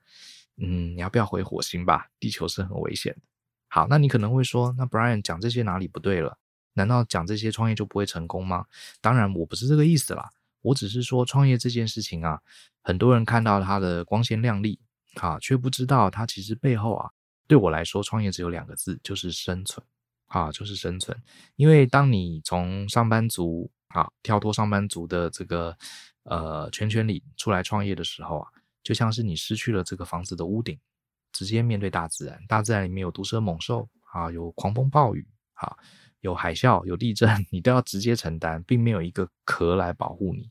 [0.57, 2.07] 嗯，你要不要回火星吧？
[2.19, 3.21] 地球是很危险的。
[3.69, 6.39] 好，那你可能会说，那 Brian 讲这些哪里不对了？
[6.75, 8.67] 难道讲这些创业就不会成功吗？
[9.01, 10.31] 当然，我不是这个意思啦。”
[10.65, 12.41] 我只是说创业这件事情啊，
[12.81, 14.81] 很多人看到它的光鲜亮丽，
[15.17, 17.11] 啊，却不知道它其实背后啊，
[17.47, 19.87] 对我来说，创业只有两个字，就是生存，
[20.29, 21.23] 啊，就是生存。
[21.57, 25.77] 因为当你从上班族啊跳脱上班族的这个
[26.23, 28.49] 呃圈圈里出来创业的时候啊，
[28.83, 30.81] 就像是你失去了这个房子的屋顶，
[31.31, 35.77] 直接面对大自然，大自然里面有毒蛇猛兽啊，有狂风暴雨啊。
[36.25, 40.51] 有海啸、有地震， 你都要直接承担，并没有一个壳来保护你。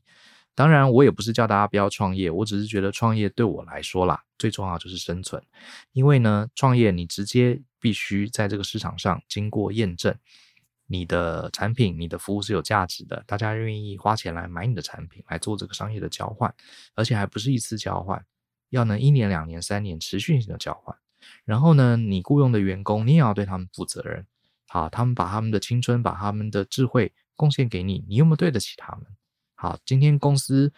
[0.54, 5.42] 当然，我也不是叫大家不要创业，我只是觉得创业对我来说啦，最重要就是生存。
[5.92, 10.14] 因为呢，创业你直接必须在这个市场上经过验证，
[10.86, 16.54] 你的产品、你的服务是有价值的，大家愿意花钱来买你的产品，来做这个商业的交换，
[16.94, 18.24] 而且还不是一次交换，
[18.70, 20.96] 要能一年、两年、三年持续性的交换。
[21.44, 24.24] 然后呢，你雇佣的员工，你也要对他们负责任。
[24.74, 29.06] 好，他们把他们的青春、把他们的智慧贡献给你，你有没有对得起他们？
[29.54, 30.72] 好，今天公司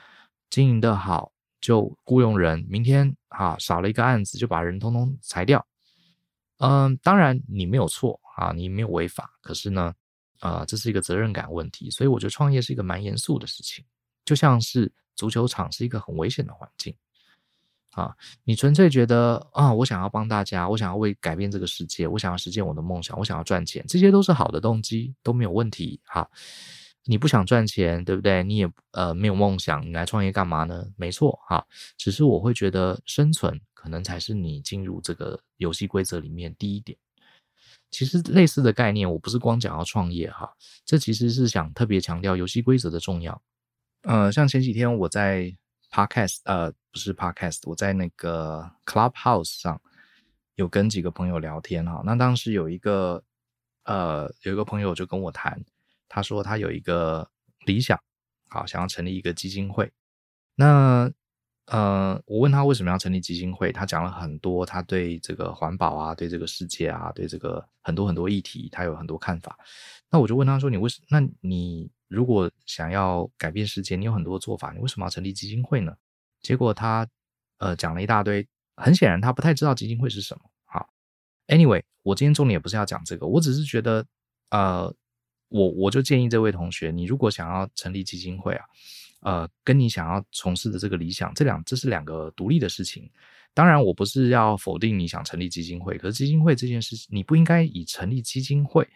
[0.51, 1.33] 经营的好，
[1.63, 5.67] 就雇佣人；明天啊，少了一个案子，就把人通通裁掉。
[6.59, 9.95] 嗯，当然你没有错啊，你没有违法，可是呢，
[10.41, 13.83] 啊，这是一个责任感问题，所以我觉得创业是一个蛮严肃的事情，
[14.27, 16.95] 就像是足球场是一个很危险的环境。
[17.97, 25.99] 啊，你纯粹觉得啊，我想要帮大家，我想要为改变这个世界，我想要实现我的梦想，我想要赚钱，这些都是好的动机，都没有问题。
[26.05, 26.29] 哈，
[27.07, 28.45] 你不想赚钱，对不对？
[28.45, 30.87] 你也呃没有梦想，你来创业干嘛呢？
[30.95, 36.99] 没错，哈，只是我会觉得生存可能才是你进入这个游戏规则里面第一点。
[37.91, 40.53] 其实类似的概念，我不是光讲要创业哈，
[40.85, 43.41] 这其实是想特别强调游戏规则的重要。
[44.03, 45.57] 呃，像前几天我在。
[45.97, 49.81] Podcast，呃，不是 Podcast，我在那个 Clubhouse 上
[50.57, 52.03] 有跟几个朋友聊天哈。
[52.05, 53.25] 那当时有一个，
[53.85, 55.59] 呃，有一个朋友就跟我谈，
[56.07, 57.27] 他说他有一个
[57.65, 57.99] 理想，
[58.51, 59.91] 好，想要成立一个基金会。
[60.55, 61.11] 那，
[61.69, 69.59] 呃，我问他为什么要成立基金会，他讲了很多，他对这个环保啊，对这个世界啊，对这个很多很多议题，他有很多看法。
[70.11, 71.01] 那我就问他说：“你为什？
[71.09, 75.95] 那你？”如果想要改变世界，你有很多做法，你为什么要成立基金会呢？
[76.41, 77.07] 结果他
[77.59, 80.41] 呃讲了一大堆，很显然他不太知道基金会是什么。
[80.65, 80.89] 好
[81.49, 84.07] ，Anyway，我今天重点也不是要讲这个，我只是觉得
[84.51, 84.95] 呃，
[85.49, 88.65] 我我就建议这位同学，你如果想要成立基金会啊，
[89.23, 93.11] 呃，跟你想要从事的这个理想，这两这是两个独立的事情。
[93.53, 98.87] 当然，我不是要否定你想成立基金会，可是基金会这件事，你不应该以成立基金会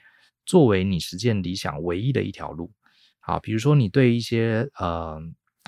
[0.45, 2.71] 作为你实践理想唯一的一条路。
[3.21, 5.21] 好，比如说你对一些呃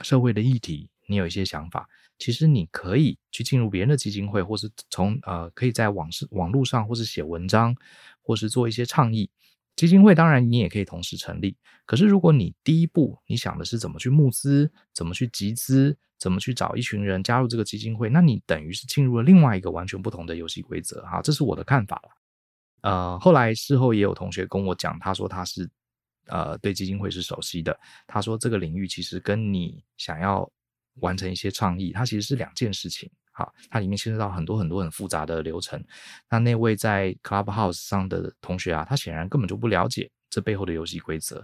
[0.02, 1.86] 社会的议题，你有一些想法，
[2.18, 7.76] 其实你可以去进入别人的基金会，或是从呃可以在网上网络上，或是写文章，
[8.22, 9.30] 或是做一些倡议。
[9.76, 21.02] 基金会当然你也可以同时成立，可是如果你第一步你想的是怎么去募资，怎么去集资，怎么去找一群人加入这个基金会，那你等于是进入了另外一个完全不同的游戏规则。
[21.02, 22.10] 哈，这是我的看法了。
[22.82, 25.70] 呃，后来事后也有同学跟我讲，他说他是。
[26.26, 27.78] 呃，对基金会是熟悉的。
[28.06, 30.50] 他说，这个领域其实跟你想要
[31.00, 33.10] 完成一些创意，它其实是两件事情。
[33.32, 35.82] 好，它里面牵涉到很多很多很复杂的流程。
[36.28, 41.42] 那那位在 Clubhouse 上的同学啊，他显然根本就不了解这背后的游戏规则，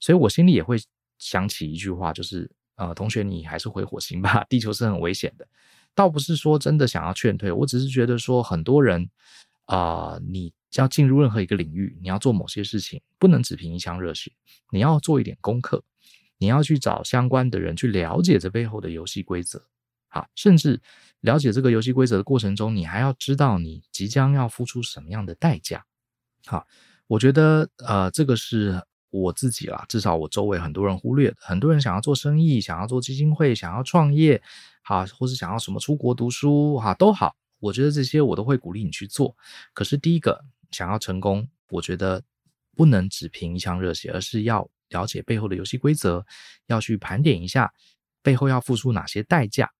[0.00, 0.76] 所以我心里也会
[1.18, 5.48] 想起一句话，就是呃，同学你还是回火星吧，地球是很危险的。
[5.94, 9.08] 倒不是说真的想要劝退，我只是觉得说很多人
[9.64, 14.32] 啊、你要进入任何一个领域，你要做某些事情，不能只凭一腔热血，
[14.70, 15.82] 你要做一点功课，
[16.38, 19.62] 你要去找相关的人去了解这背后的游戏规则。
[20.08, 20.80] 好，甚至
[21.20, 25.84] 了解这个游戏规则的过程中，你还要知道你即将要付出什么样的代价。
[26.46, 26.66] 好，
[27.08, 31.36] 我觉得呃，这个是我自己啦，至少我周围很多人忽略的。
[31.40, 34.40] 很多人想要做生意，想要做基金会，想要创业，
[34.82, 37.34] 好，或是想要什么出国读书，哈，都好。
[37.58, 39.34] 我觉得这些我都会鼓励你去做。
[39.72, 42.22] 可是第一个想要成功，我觉得
[42.74, 46.26] 不能只凭一腔热血，而是要了解背后的游戏规则，
[46.66, 47.72] 要去盘点一下
[48.20, 49.70] 背后要付出哪些代价。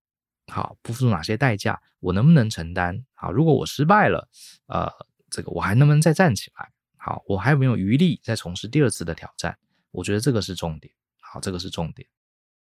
[0.47, 1.81] 好，付出哪些代价？
[2.01, 3.05] 我能不能承担？
[3.15, 4.29] 好，如果我失败了，
[4.67, 4.89] 呃，
[5.31, 6.71] 这个我还能不能再站起来？
[6.97, 9.59] 好，我还有没有余力再从事第二次的挑战？
[9.91, 10.93] 我觉得这个是重点。
[11.21, 12.07] 好，这个是重点。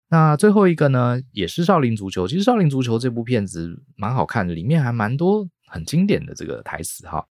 [0.09, 2.24] 那最后一个呢，也是《少林足球》。
[2.28, 7.24] 其实《少林足球》这部片子蛮好看的，里面还蛮多很经典的这个台词哈。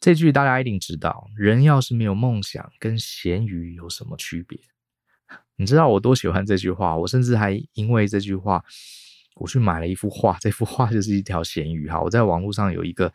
[0.00, 4.58] 这句大家一定知道：人要是没有梦想，跟咸鱼有什么区别？
[5.56, 8.64] 你知道我多喜欢这句话，我甚至还因为这句话。
[9.36, 11.98] 我去买了一幅画，这幅画就是一条咸鱼哈。
[11.98, 13.10] 我在网络上有一个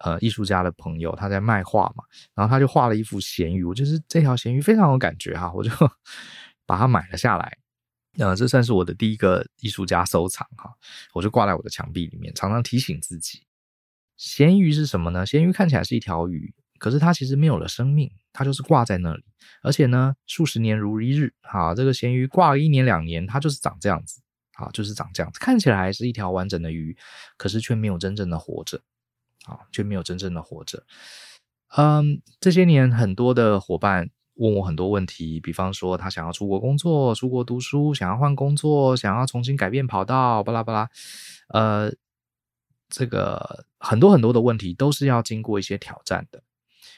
[0.00, 5.70] 呃艺术家的朋友，他在卖画嘛，然后他就画了一幅咸鱼，我就是这条咸鱼非常有感觉哈，我就
[6.66, 7.56] 把它买了下来。
[8.18, 10.70] 呃，这算是我的第一个艺术家收藏哈，
[11.14, 13.40] 我就挂在我的墙壁里面，常常提醒自己。
[14.22, 15.26] 咸鱼是什么呢？
[15.26, 19.24] 咸鱼看起来是一条鱼，可是它其实没有了生命，它就是挂在那里，
[19.62, 24.20] 而且呢，数十年如一日，哈，这个咸鱼挂了一年两年，它就是长这样子。
[24.54, 26.94] 啊，就是长这样子，看起来是一条完整的鱼，
[27.38, 28.82] 可是却没有真正的活着，
[29.46, 30.84] 啊，却没有真正的活着。
[31.74, 40.88] 嗯，这些年很多的伙伴问我很多问题，比方说他想要出国工作、出国读书，想要换工作，想要重新改变跑道，巴拉巴拉。
[41.48, 41.90] 呃，
[42.92, 46.42] 这个很多很多的问题都是要经过一些挑战的。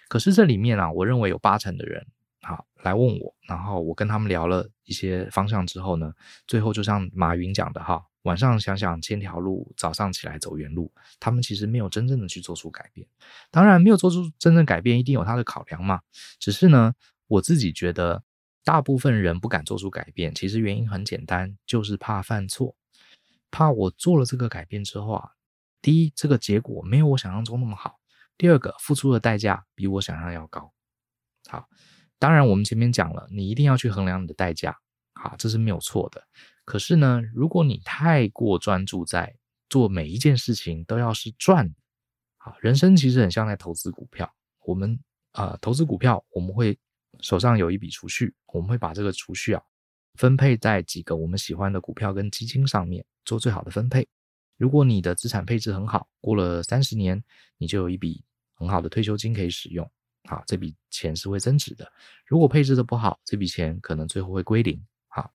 [0.09, 2.05] 可是这里面啊，我认为有八成的人。
[2.43, 6.13] 好，来问我，然后我跟他们聊了一些方向之后呢，
[6.47, 10.93] 最后就像马云讲的哈，晚上想想千条路，早上起来走原路。
[11.19, 13.07] 他们其实没有真正的去做出改变，
[13.51, 16.01] 当然没有做出真正改变，一定有他的考量嘛。
[16.39, 16.93] 只是呢，
[17.29, 18.23] 我自己觉得，
[18.63, 22.77] 大部分人不敢做出改变，其实原因很简单，就是怕犯错，
[23.51, 25.31] 怕我做了这个改变之后啊，
[25.85, 27.91] 第一，这个结果没有我想象中那么好；
[28.39, 30.73] 第二个，付出的代价比我想象要高。
[31.47, 31.69] 好。
[32.19, 34.75] 当然，我们前面讲了，你一定要去衡量你的代价，
[35.13, 36.25] 好，这是没有错的。
[36.65, 39.37] 可是呢，如果你太过专注在
[39.69, 41.75] 做每一件事情都要是赚，
[42.39, 44.33] 好，人生其实很像在投资股票。
[44.65, 44.99] 我们
[45.33, 46.79] 啊、投资股票，我们会
[47.21, 49.63] 手上有一笔储蓄，我们会把这个储蓄啊
[50.15, 54.09] 分配在几个我们喜欢的股票跟基金上面做最好的分配。
[54.57, 57.23] 如果你的资产配置很好，过了三十年，
[57.59, 59.91] 你就有一笔很好的退休金可以使用。
[60.27, 61.91] 好，这笔钱是会增值的。
[62.27, 64.83] 如果配置的不好，这笔钱可能最后会归零。
[65.09, 65.31] 好，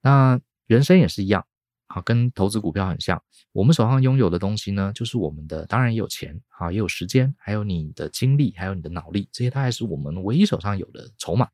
[0.00, 1.44] 那人生也是一样，
[1.88, 3.22] 好，跟投资股票很像。
[3.52, 11.48] 我们手上拥有的东西呢，就是我们的，当然也有钱，好，也有时间，还有你的精力，还有你的脑力，这些大概是我们唯一手上有的筹码。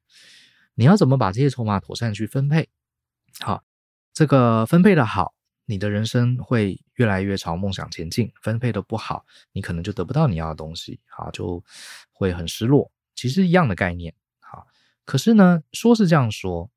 [0.75, 2.69] 你要怎么把这些筹码妥善去分配？
[3.41, 3.65] 好，
[4.13, 5.35] 这个分配的好。
[5.69, 11.63] 你的人生会越来越朝梦想前进，分配的不好，你可能就得不到你要的东西，好，就
[12.13, 12.91] 会很失落。
[13.15, 14.67] 其实一样的概念，好，
[15.05, 16.71] 可是呢，说是这样说，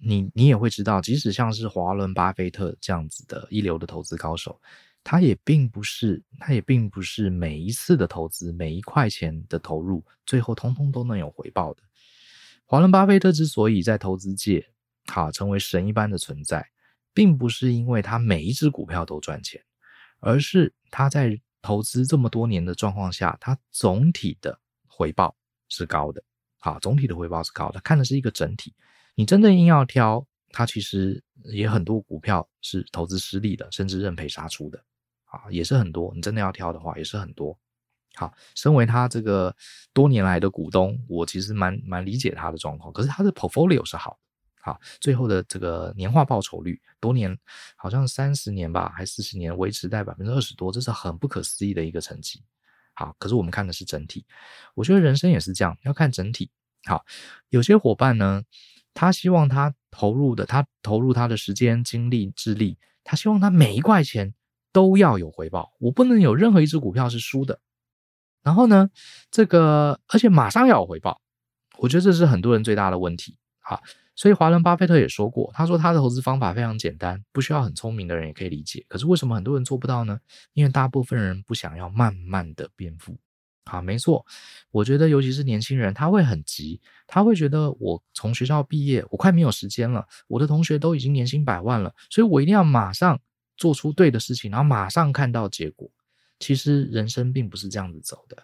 [0.00, 4.60] 你你也会知道，即使像是华伦巴菲特这样子的一流的投资高手，
[5.04, 11.82] 他也并不是，他也并不是每一次的投资，每一块钱的投入，最后通通都能有回报的。
[12.64, 14.68] 华伦巴菲特之所以在投资界，
[15.06, 16.68] 好，成为神一般的存在。
[17.16, 19.58] 并不是因为他每一只股票都赚钱，
[20.20, 25.34] 而是他在投资这么多年的状况下，他总体的回报
[25.70, 26.22] 是高的。
[26.58, 28.74] 啊，总体的回报是高的，看的是一个整体。
[29.14, 34.78] 你真正硬要挑，他其实也很多股票是投资失利的，甚至认赔杀出的。
[35.24, 36.12] 啊，也是很多。
[36.14, 37.58] 你真的要挑的话，也是很多。
[38.14, 39.56] 好，身为他这个
[39.94, 42.92] 多年来的股东，我其实蛮蛮理解他的状况。
[42.92, 44.18] 可是他的 portfolio 是好。
[44.66, 47.38] 好，最后的这个年化报酬率，多年
[47.76, 52.42] 好像三十年吧，还四十年，维持在百分之二十多，这是很不可思议的一个成绩。
[52.92, 54.26] 好，可是我们看的是整体，
[54.74, 56.50] 我觉得人生也是这样，要看整体。
[56.84, 57.04] 好，
[57.50, 58.42] 有些伙伴呢，
[58.92, 64.34] 他希望他投入的，他投入他的时间、精力、智力，他希望他每一块钱
[64.72, 67.60] 都要有回报，我不能有任何一只股票是输的。
[68.42, 68.90] 然后呢，
[69.30, 71.20] 这个而且马上要有回报，
[71.78, 73.38] 我觉得这是很多人最大的问题。
[73.60, 73.82] 好，
[74.16, 78.84] 所以华伦巴菲特也说过，他说他的投资方法非常简单，不需要很聪明的人也可以理解。
[78.88, 80.18] 可是为什么很多人做不到呢？
[80.54, 83.16] 因为大部分人不想要慢慢的变富。
[83.66, 84.24] 好，没错，
[84.70, 93.20] 我觉得尤其是年轻人，他会很急，他会觉得我从学校毕业，我快没有时间了，我的同学都已经年薪百万了，所以我一定要马上
[93.56, 95.90] 做出对的事情，然后马上看到结果。
[96.38, 98.36] 其实人生并不是这样子走的，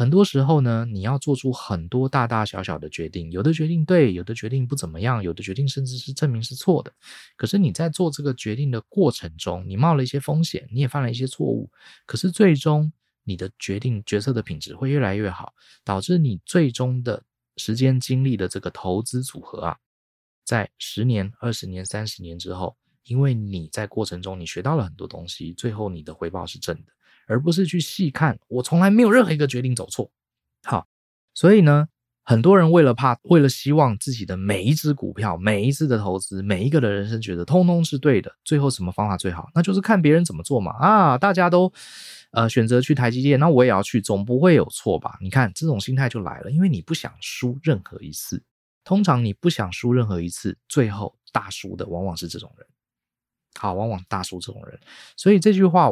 [0.00, 6.90] 很多时候呢，你要做出很多大大小小的决定，有的决定对，有的决定不怎么样，有的决定甚至是证明是错的。
[7.36, 11.70] 可是你在做这个决定的过程中，你冒了一些风险，你也犯了一些错误，
[12.06, 12.90] 可是最终。
[13.24, 15.52] 你的决定决策的品质会越来越好，
[15.84, 17.22] 导致你最终的
[17.58, 19.76] 时间精力的这个投资组合啊，
[20.42, 22.74] 在十年、二十年、三十年之后，
[23.04, 26.92] 因为你在过程中你学到了很多东西，最后你的回报是正的，
[27.30, 30.10] 而不是去细看我从来没有任何一个决定走错。
[30.64, 30.86] 好，
[31.32, 31.88] 所以呢。
[32.22, 39.48] 很多人为了怕，为了希望自己的每一只股票、每一次的投资、每一个的人生觉得通通是对的，最后什么方法最好？
[39.52, 40.70] 那就是看别人怎么做嘛！
[40.78, 41.72] 啊，大家都
[42.30, 45.18] 呃选择去台积电，那我也要去，总不会有错吧？
[45.20, 48.40] 你看这种心态就来了，因为你不想输任何一次。
[48.84, 52.66] 通常你不想输任何一次，最后大输的往往是这种人。
[53.58, 54.78] 好，往往大输这种人。
[55.16, 55.90] 所以这句话。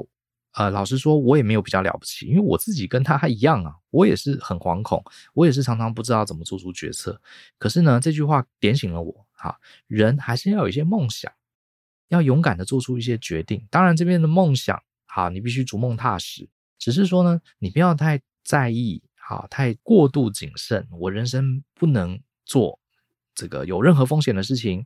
[0.59, 5.01] 呃，老实说，我也没有比较了不起，因为我自己跟他一样啊，我也是很惶恐，
[5.33, 7.21] 我也是常常不知道怎么做出决策。
[7.59, 9.57] 可是呢，这句话点醒了我，哈，
[9.87, 11.31] 人还是要有一些梦想，
[12.09, 13.65] 要勇敢的做出一些决定。
[13.71, 16.49] 当然，这边的梦想，好，你必须逐梦踏实。
[16.77, 20.89] 只是说呢，你不要太在意，好，太过度谨慎。
[20.91, 22.81] 我人生不能做
[23.33, 24.85] 这个有任何风险的事情，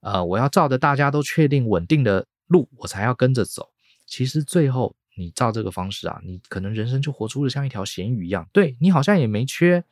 [0.00, 3.70] 呃，我要照着大家都确定稳定的路，我才要跟着走。
[4.08, 8.48] 其实最后你照这个方式啊，你可能人生就活出了像一条咸鱼一样。
[8.52, 9.82] 对，你好像也没缺，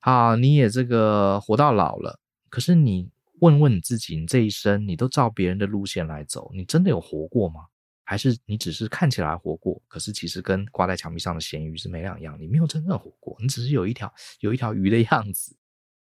[0.00, 2.20] 啊，你也这个活到老了。
[2.48, 7.62] 可是你问问你自己，你这一生你都照别人的路线来走，你真的有活过吗？
[8.06, 15.56] 还是你只是看起来活过，可是其实跟挂在墙壁上的咸鱼是没两样，你没有真正活过，你只是有一条有一条鱼的样子。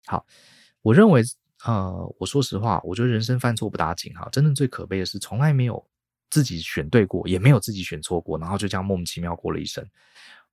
[0.05, 0.23] 好，
[0.83, 1.23] 我认为，
[1.65, 5.83] 呃，我说实话，我觉得人生犯错不打紧哈，真正最可悲的是从来没有。
[6.29, 9.85] 自己选对过，也没有自己选错过，然后就这样莫名其妙过了一生。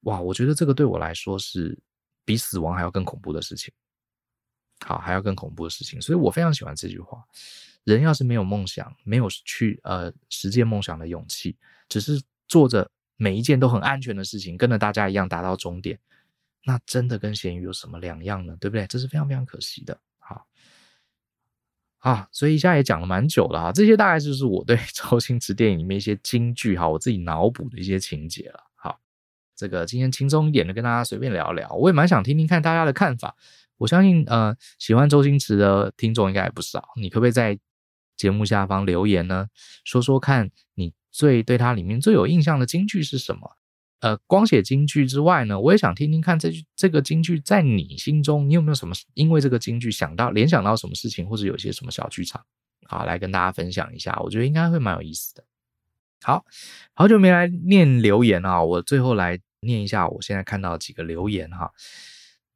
[0.01, 1.79] 哇，我觉得这个对我来说是
[2.25, 3.73] 比死亡还要更恐怖的事情。
[4.85, 7.25] 好，还要更恐怖的事情，所以我非常喜欢这句话：
[7.85, 11.57] 人要是没有梦想，没有去呃实践梦想的勇气，
[11.89, 15.99] 只是做着每一件都很安全的事情，跟着大家一样达到终点，
[16.63, 18.55] 那真的跟咸鱼有什么两样呢？
[18.61, 18.87] 对不对？
[18.87, 19.99] 这是非常非常可惜的。
[22.07, 28.61] 啊，所以一下也讲了蛮久了哈，这些大概就是我对 周星驰电影里面一些金句哈，我自己脑补的一些情节了。
[28.77, 29.01] 好，
[29.57, 33.35] 这个今天轻松一点的跟大家随便聊聊，我也蛮想听听看大家的看法。
[33.79, 37.59] 我相信呃，喜欢周星驰的听众应该也不少，你可不可以在
[38.17, 39.49] 节目下方留言呢？
[39.85, 43.57] 说说看你最对他里面最有印象的金句是什么？
[44.01, 52.45] 呃，光写京剧之外呢，我也想听听看这句这个京剧在你心中，你有没有什么因为这个京剧想到联想到什么事情，或者有些什么小剧场，
[52.87, 55.45] 好，来跟大家分享一下，我觉得应该会蛮有意思的。
[56.23, 56.45] 好，
[56.95, 61.73] 好久没来念留言啊，我最后来念一下我现在看到几个留言哈。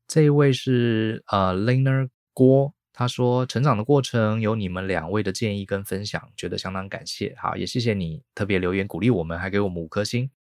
[0.07, 7.35] 这一位是呃 Liner 郭，他说成长的过程有你们两位的建议跟分享，觉得相当感谢。
[7.39, 10.31] 好，也谢谢你特别留言鼓励我们，还给我们五颗星。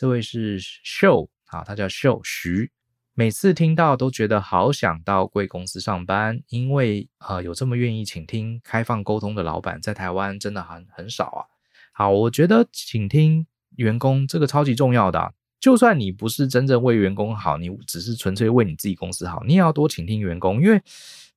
[0.00, 2.70] 这位是秀啊，他叫秀徐，
[3.12, 11.44] 每次听到都觉得好想到贵公司上班，因为呃有这么愿意倾听、开放沟通的老板，在台湾真的很很少啊。
[11.92, 13.46] 好，我觉得倾听
[13.76, 20.80] 员工这个超级重要的，就算你不是真正为员工好，你只是纯粹为你自己公司好，你也要多倾听员工，因为。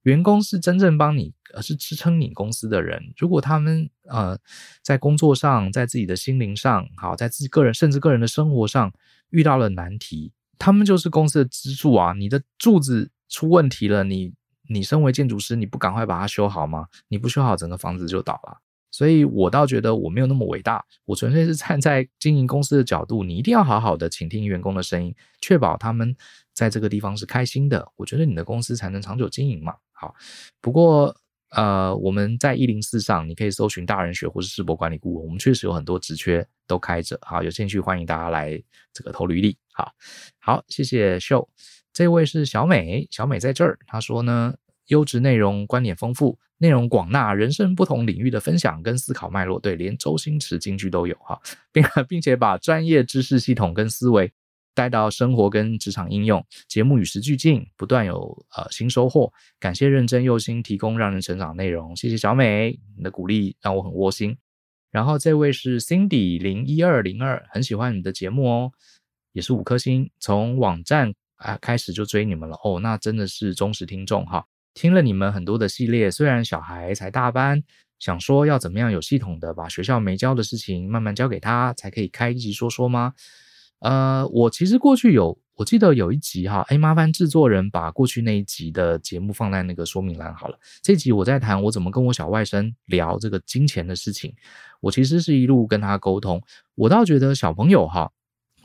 [0.04, 3.14] 员工是真正帮你，而是支撑你公司的人。
[3.18, 4.38] 如果他们呃
[4.82, 8.93] 在工作上，在自己的心灵上，好，在自己个人甚至个人的生活上
[9.30, 12.14] 遇到了难题，他们就是公司的支柱啊！
[12.14, 14.34] 你的柱子出问题了，你
[14.70, 16.88] 你身为建筑师，你不赶快把它修好吗？
[17.08, 18.60] 你不修好，整个房子就倒了。
[18.91, 26.16] 所以我倒觉得我没有那么伟大，我纯粹是站在经营公司的角度，你一定要好好的倾听员工的声音，确保他们
[26.54, 27.88] 在这个地方是开心的。
[27.95, 29.76] 我觉得你的公司才能长久经营嘛。
[29.91, 30.14] 好，
[30.62, 31.16] 不过
[31.49, 37.18] 呃，我们在一零四上，你可以搜寻大人学或是世博管理顾问，我们确实有很多职缺都开着。
[37.22, 38.60] 好，有兴趣欢迎大家来
[38.91, 39.58] 这个投履历。
[39.72, 39.91] 好，
[40.39, 41.47] 好，谢谢秀。
[41.93, 44.56] 这位是小美，小美在这儿，她说呢，
[44.88, 51.39] 优质内容，观点丰富，内容广纳，人生不同领域的分享跟思考脉络，对，连周星驰京剧都有哈，
[51.72, 54.34] 并并且把专业知识系统跟思维
[54.74, 59.32] 带到生活跟职场应用，节目与时俱进，不断有呃新收获。
[59.60, 64.38] 感谢认真用心提供让人成长内容，谢谢小美，你的鼓励让我很窝心。
[64.92, 68.72] 然后这位是 Cindy 零一二零二，很喜欢你的节目哦，
[69.32, 74.46] 也是五颗星，从网站啊开始就追你们了哦，那真的是忠实听众哈。
[74.76, 77.64] 听了你们很多的系列，虽然小孩才大班，
[78.00, 83.14] 想说要怎么样有系统的把学校没教的事情慢慢教给他，才可以开一集说说吗？
[83.84, 90.58] 呃，我其实过去有，我记得有一集哈，哎，麻烦制作人把过去那一集的节目放在那个说明栏好了。
[90.82, 94.34] 这集我在谈我怎么跟我小外甥聊这个金钱的事情，
[94.80, 96.42] 我其实是一路跟他沟通。
[96.76, 98.10] 我倒觉得小朋友哈，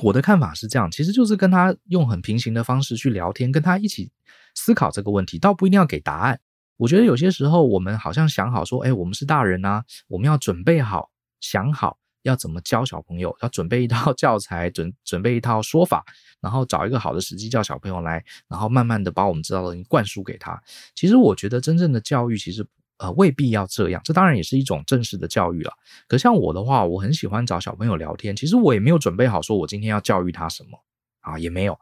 [0.04, 4.12] 我的看法是这样，其实就是跟他用很平行的方式去聊天，跟他一起
[4.54, 6.38] 思考这个问题，倒不一定要给答案。
[6.76, 11.10] 我觉得有些时候我们好像想好说，哎，我们是大人啊，我们要准备好，
[11.40, 11.98] 想好。
[12.22, 13.36] 要怎么教小朋友？
[13.40, 16.04] 要准备一套 教材，准准备一套说法，
[16.40, 20.60] 然后找一个好的时机叫小朋友来，然后慢慢的把我们知道的东西灌输给他。
[20.94, 22.66] 其实我觉得真正的教育其实
[22.98, 25.72] 呃未必要这样，这当然也是一种正式的教育了。
[26.08, 30.78] 可像我的话，我很喜欢找小朋友聊天，其实我也没有准备好说我今天要教育他什么
[31.20, 31.78] 啊，也没有，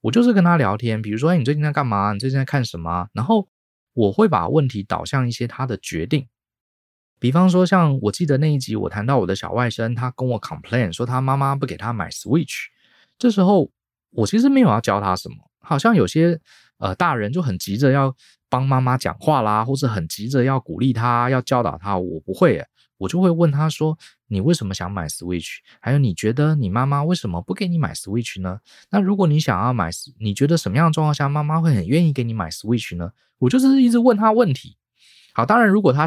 [0.00, 1.00] 我就是跟他聊天。
[1.02, 2.12] 比如说，哎，你最近在干嘛？
[2.12, 3.08] 你最近在看什么？
[3.12, 3.48] 然后
[3.94, 6.26] 我会把问题导向一些他的决定。
[7.22, 12.64] 比方说，像我记得那一集，我谈到我的小外甥，他跟我 complain 说他妈妈不给他买 Switch。
[13.16, 13.70] 这时候
[14.10, 16.40] 我其实没有要教他什么，好像有些
[16.78, 18.12] 呃大人就很急着要
[18.48, 21.96] 帮妈妈讲话啦，或者很急着要鼓励他，要教导他。
[21.96, 22.66] 我不会耶，
[22.98, 23.96] 我就会问他说
[24.26, 25.58] ：“你为什么想买 Switch？
[25.80, 28.58] 还有你觉得你妈妈为什么不给你买 Switch 呢？
[28.90, 34.76] 那如果你想要买，你觉得什么样的状况下妈妈会很愿意给你买 Switch 呢？”我就是一直问他问题。
[35.34, 36.04] 好，当然如果他。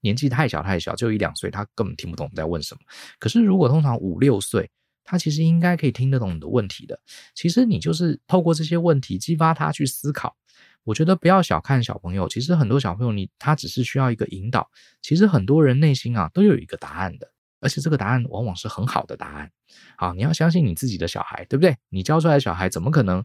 [0.00, 2.80] 年纪太小太小，就一两岁，他根本听不懂你在问什么。
[3.18, 4.70] 可是如果通常五六岁，
[5.04, 7.00] 他其实应该可以听得懂你的问题的。
[7.34, 10.36] 其实你就是透过这些问题激发他去思考。
[10.84, 14.70] 我觉得不要小看小朋友，其实很多小朋友你他只是需要一个引导。
[15.02, 17.30] 其实很多人内心啊都有一个答案的，
[17.60, 19.50] 而且这个答案往往是很好的答案。
[19.96, 21.76] 好，你要相信你自己的小孩，对不对？
[21.90, 23.22] 你教出来的小孩怎么可能？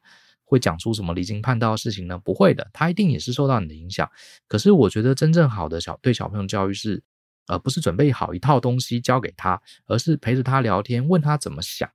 [0.54, 2.18] 会讲出什么离经叛道的事情呢？
[2.18, 4.10] 不会的，他一定也是受到你的影响。
[4.48, 7.04] 可是我觉得真正好的小对小朋友教育是，
[7.48, 11.90] 呃，不是准备好一套东西教给他，而是陪着他聊天，问他怎么想，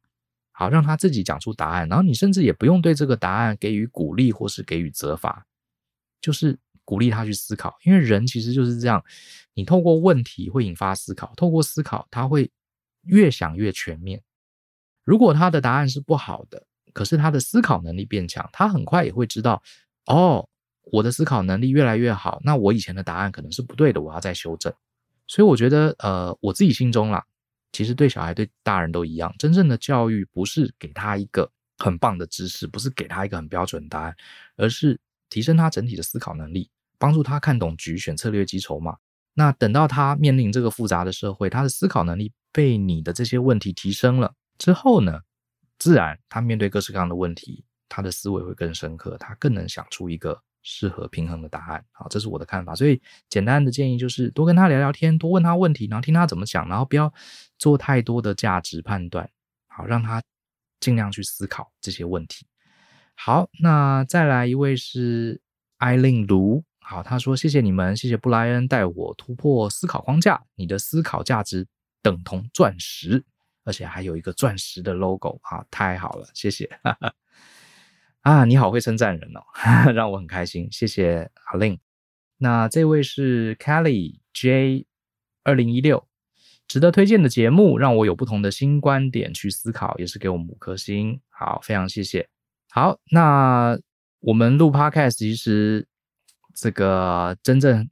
[0.53, 1.89] 好让他自己讲出答案。
[1.89, 5.47] 然后你甚至也不用对这个答案给予鼓励或是给予责罚，
[6.21, 7.77] 就是鼓励他去思考。
[7.85, 9.03] 因为人其实就是这样，
[9.55, 12.51] 你透过问题会引发思考，透过思考他会
[13.05, 14.23] 越想越全面。
[15.05, 19.63] 如果他的答案是不好的，可是他的思考能力变强，他很快也会知道，
[20.07, 20.49] 哦，
[20.93, 24.73] 我的思考能力越来越好，那我以前的答案可能是不对的，我要再修正。
[25.27, 27.23] 所以我觉得，呃，我自己心中啦，
[27.73, 34.17] 其实对小孩对大人都一样，真正的教育不是给他一个很棒的知识，不是给他一个很标准的答案，
[34.57, 38.97] 而是提升他整体的思考能力，帮助他看懂局，选策略，积筹码。
[39.35, 45.21] 那等到他面临这个复杂的社会，他的思考能力被你的这些问题提升了之后呢，
[45.79, 51.85] 自然，他面对各式各样的问题，他的思维会更深刻，他更能想出一个适合平衡的答案。
[51.93, 52.75] 好，这是我的看法。
[52.75, 57.13] 所以，简单的建议就是多跟他聊聊天，多问他问题，然后听他怎么讲，然后不要
[57.59, 59.29] 做太多的价值判断。
[59.69, 60.23] 好，让他
[60.81, 62.47] 尽量去思考这些问题。
[63.15, 65.41] 好，那再来一位是
[65.79, 66.65] 艾令卢。
[66.81, 71.67] 好，他说：“谢谢你们，谢谢布莱恩带我突破思考框架，你的思考价值
[72.03, 73.25] 等同钻石。”
[73.69, 76.65] 而且还有一个钻石的 logo 啊，太好了，谢谢
[78.23, 79.43] 啊，你好会称赞人哦，
[79.93, 81.79] 让我很开心，谢谢阿令。
[82.39, 84.87] 那这位是 Kelly J
[85.45, 86.09] 二零一六，
[86.67, 92.27] 值得推荐的节目，让我有不同的新观点去思考，也是给我们五颗星，好，非常谢谢。
[92.71, 93.79] 好，那
[94.21, 95.87] 我们录 Podcast 其实
[96.55, 97.91] 这个真正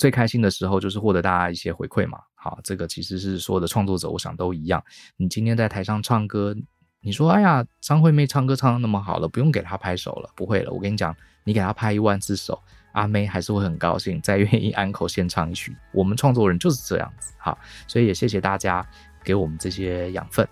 [0.00, 2.18] 最开心的时候，就是获得大家一些回馈嘛。
[2.34, 4.82] 好，这个其实是所有的创作者，我想都一样。
[5.18, 6.56] 你今天在台上唱歌，
[7.02, 12.58] 你说：“哎呀，张惠妹唱歌唱得那么好了，不用给她拍手了。”不会了，我跟你讲，你给她拍一万次手，
[12.92, 15.76] 阿妹还是会很高兴，再愿意安可献唱一曲。
[15.92, 17.34] 我们创作人就是这样子。
[17.36, 18.86] 好，所以也谢谢大家
[19.22, 20.48] 给我们这些养分。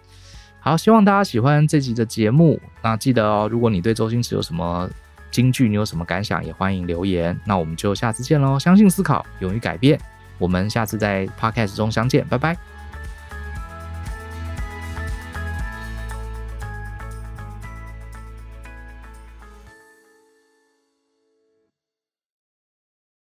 [0.61, 2.61] 好，希望大家喜欢这集的节目。
[2.83, 4.91] 那记得哦，如果你对周星驰有什么
[5.31, 7.39] 京剧，你有什么感想，也欢迎留言。
[7.45, 8.59] 那我们就下次见喽！
[8.59, 9.99] 相信思考，勇于改变。
[10.39, 12.57] 我们下次在 Podcast 中相见，拜拜。